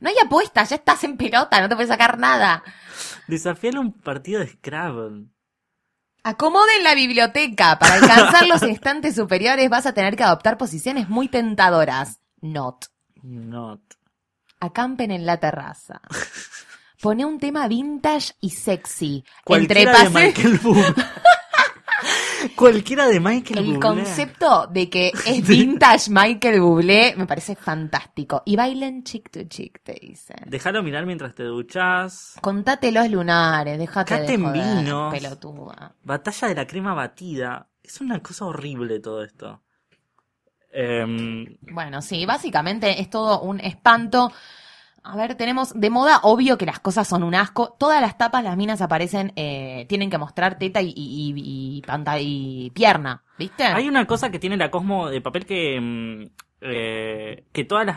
No 0.00 0.08
hay 0.08 0.16
apuestas, 0.18 0.70
ya 0.70 0.76
estás 0.76 1.04
en 1.04 1.16
pelota, 1.16 1.60
no 1.60 1.68
te 1.68 1.76
puedes 1.76 1.88
sacar 1.88 2.18
nada. 2.18 2.64
Desafiar 3.28 3.78
un 3.78 3.92
partido 3.92 4.40
de 4.40 4.48
Scrabble. 4.48 5.26
Acomoden 6.24 6.84
la 6.84 6.94
biblioteca. 6.94 7.78
Para 7.78 7.94
alcanzar 7.94 8.46
los 8.46 8.62
instantes 8.62 9.14
superiores 9.14 9.68
vas 9.70 9.86
a 9.86 9.94
tener 9.94 10.16
que 10.16 10.24
adoptar 10.24 10.58
posiciones 10.58 11.08
muy 11.08 11.28
tentadoras. 11.28 12.20
Not. 12.40 12.86
Not. 13.22 13.80
Acampen 14.62 15.10
en 15.10 15.26
la 15.26 15.38
terraza. 15.38 16.00
Pone 17.02 17.24
un 17.24 17.40
tema 17.40 17.66
vintage 17.66 18.34
y 18.40 18.50
sexy. 18.50 19.24
Cualquiera 19.44 20.04
de 20.04 20.10
Michael 20.10 20.58
Bublé. 20.58 20.94
Cualquiera 22.56 23.08
de 23.08 23.18
Michael 23.18 23.58
el 23.58 23.64
Bublé. 23.64 23.80
concepto 23.80 24.66
de 24.68 24.88
que 24.88 25.12
es 25.26 25.46
vintage 25.48 26.10
Michael 26.10 26.60
Bublé 26.60 27.14
me 27.16 27.26
parece 27.26 27.56
fantástico. 27.56 28.42
Y 28.44 28.54
bailen 28.54 29.02
chick 29.02 29.30
to 29.32 29.40
chick, 29.48 29.80
te 29.82 29.98
dice. 30.00 30.34
Déjalo 30.46 30.84
mirar 30.84 31.06
mientras 31.06 31.34
te 31.34 31.42
duchas. 31.42 32.34
Contate 32.40 32.92
los 32.92 33.10
lunares, 33.10 33.78
déjate 33.78 34.14
de 34.14 34.20
Caten 34.20 34.44
joder, 34.44 34.76
vinos. 34.78 35.12
pelotuda. 35.12 35.96
Batalla 36.04 36.48
de 36.48 36.54
la 36.54 36.66
crema 36.68 36.94
batida. 36.94 37.68
Es 37.82 38.00
una 38.00 38.20
cosa 38.22 38.44
horrible 38.44 39.00
todo 39.00 39.24
esto. 39.24 39.60
Em, 40.72 41.56
Bueno, 41.70 42.00
sí, 42.02 42.24
básicamente 42.26 43.00
es 43.00 43.10
todo 43.10 43.40
un 43.42 43.60
espanto. 43.60 44.32
A 45.04 45.16
ver, 45.16 45.34
tenemos 45.34 45.72
de 45.78 45.90
moda, 45.90 46.20
obvio 46.22 46.56
que 46.56 46.64
las 46.64 46.78
cosas 46.78 47.08
son 47.08 47.24
un 47.24 47.34
asco. 47.34 47.74
Todas 47.78 48.00
las 48.00 48.16
tapas, 48.16 48.44
las 48.44 48.56
minas 48.56 48.80
aparecen, 48.80 49.32
eh, 49.34 49.84
tienen 49.88 50.10
que 50.10 50.16
mostrar 50.18 50.58
teta 50.58 50.80
y, 50.80 50.90
y, 50.96 51.32
y, 51.34 51.76
y 51.78 51.82
panta- 51.82 52.20
y 52.20 52.70
pierna, 52.70 53.22
¿viste? 53.36 53.64
hay 53.64 53.88
una 53.88 54.06
cosa 54.06 54.30
que 54.30 54.38
tiene 54.38 54.56
la 54.56 54.70
Cosmo 54.70 55.08
de 55.08 55.20
papel 55.20 55.44
que. 55.44 55.80
mm, 55.80 56.30
eh, 56.64 57.44
que 57.52 57.64
todas 57.64 57.84
las 57.84 57.96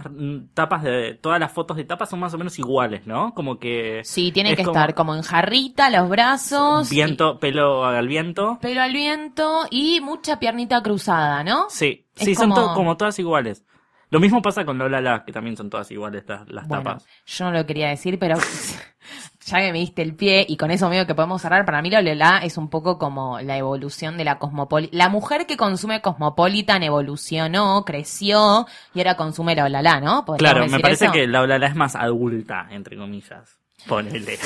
tapas 0.55 0.81
de. 0.81 1.13
Todas 1.21 1.39
las 1.39 1.51
fotos 1.51 1.77
de 1.77 1.83
tapas 1.83 2.09
son 2.09 2.19
más 2.19 2.33
o 2.33 2.39
menos 2.39 2.57
iguales, 2.57 3.05
¿no? 3.05 3.31
Como 3.35 3.59
que. 3.59 4.01
Sí, 4.03 4.31
tienen 4.31 4.53
es 4.53 4.57
que 4.57 4.63
como- 4.65 4.75
estar 4.79 4.95
como 4.95 5.13
en 5.13 5.21
jarrita, 5.21 5.91
los 5.91 6.09
brazos. 6.09 6.89
Viento, 6.89 7.39
pelo 7.39 7.85
al 7.85 8.07
viento. 8.07 8.57
pelo 8.59 8.81
al 8.81 8.91
viento 8.93 9.67
y 9.69 10.01
mucha 10.01 10.39
piernita 10.39 10.81
cruzada, 10.81 11.43
¿no? 11.43 11.67
Sí, 11.69 12.04
Sí, 12.15 12.35
son 12.35 12.53
to- 12.53 12.73
como 12.73 12.97
todas 12.97 13.17
iguales. 13.19 13.63
Lo 14.11 14.19
mismo 14.19 14.41
pasa 14.41 14.63
con 14.65 14.77
Lola 14.77 15.01
La, 15.01 15.25
que 15.25 15.31
también 15.33 15.57
son 15.57 15.69
todas 15.69 15.89
iguales 15.91 16.23
las, 16.27 16.47
las 16.49 16.67
Bueno, 16.67 16.83
tapas. 16.83 17.05
yo 17.25 17.45
no 17.45 17.51
lo 17.51 17.65
quería 17.65 17.89
decir, 17.89 18.19
pero 18.19 18.37
ya 19.45 19.57
que 19.59 19.71
me 19.71 19.79
diste 19.79 20.03
el 20.03 20.15
pie 20.15 20.45
y 20.47 20.57
con 20.57 20.69
eso 20.71 20.87
medio 20.89 21.07
que 21.07 21.15
podemos 21.15 21.41
cerrar, 21.41 21.65
para 21.65 21.81
mí 21.81 21.89
Lola 21.89 22.39
es 22.43 22.57
un 22.57 22.69
poco 22.69 22.97
como 22.99 23.39
la 23.41 23.57
evolución 23.57 24.15
de 24.17 24.23
la 24.23 24.37
cosmopolitan. 24.37 24.97
La 24.97 25.09
mujer 25.09 25.45
que 25.47 25.57
consume 25.57 26.01
Cosmopolitan 26.01 26.83
evolucionó, 26.83 27.83
creció 27.83 28.67
y 28.93 28.99
ahora 28.99 29.17
consume 29.17 29.55
la 29.55 29.65
Olala, 29.65 29.99
¿no? 29.99 30.23
¿Podríamos 30.23 30.37
Claro, 30.67 30.71
me 30.71 30.79
parece 30.79 31.05
eso? 31.05 31.11
que 31.13 31.27
la 31.27 31.39
Lola 31.41 31.57
La 31.59 31.67
es 31.67 31.75
más 31.75 31.95
adulta, 31.95 32.67
entre 32.69 32.95
comillas. 32.97 33.57
Ponele. 33.87 34.37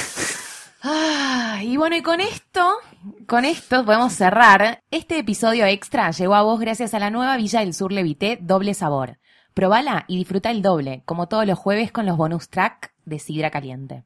Ah, 0.82 1.60
y 1.62 1.76
bueno, 1.76 1.98
y 1.98 2.02
con 2.02 2.22
esto, 2.22 2.78
con 3.28 3.44
esto 3.44 3.84
podemos 3.84 4.14
cerrar. 4.14 4.82
Este 4.92 5.18
episodio 5.18 5.66
extra 5.66 6.12
llegó 6.12 6.36
a 6.36 6.44
vos 6.44 6.60
gracias 6.60 6.94
a 6.94 7.00
la 7.00 7.10
nueva 7.10 7.36
Villa 7.36 7.60
del 7.60 7.74
Sur 7.74 7.92
Levité 7.92 8.38
Doble 8.42 8.74
Sabor. 8.74 9.18
Probala 9.54 10.06
y 10.08 10.18
disfruta 10.18 10.52
el 10.52 10.62
doble, 10.62 11.04
como 11.06 11.28
todos 11.28 11.46
los 11.46 11.60
jueves 11.60 11.92
con 11.92 12.06
los 12.06 12.16
bonus 12.16 12.50
track 12.50 12.94
de 13.04 13.20
Sidra 13.20 13.52
Caliente. 13.52 14.06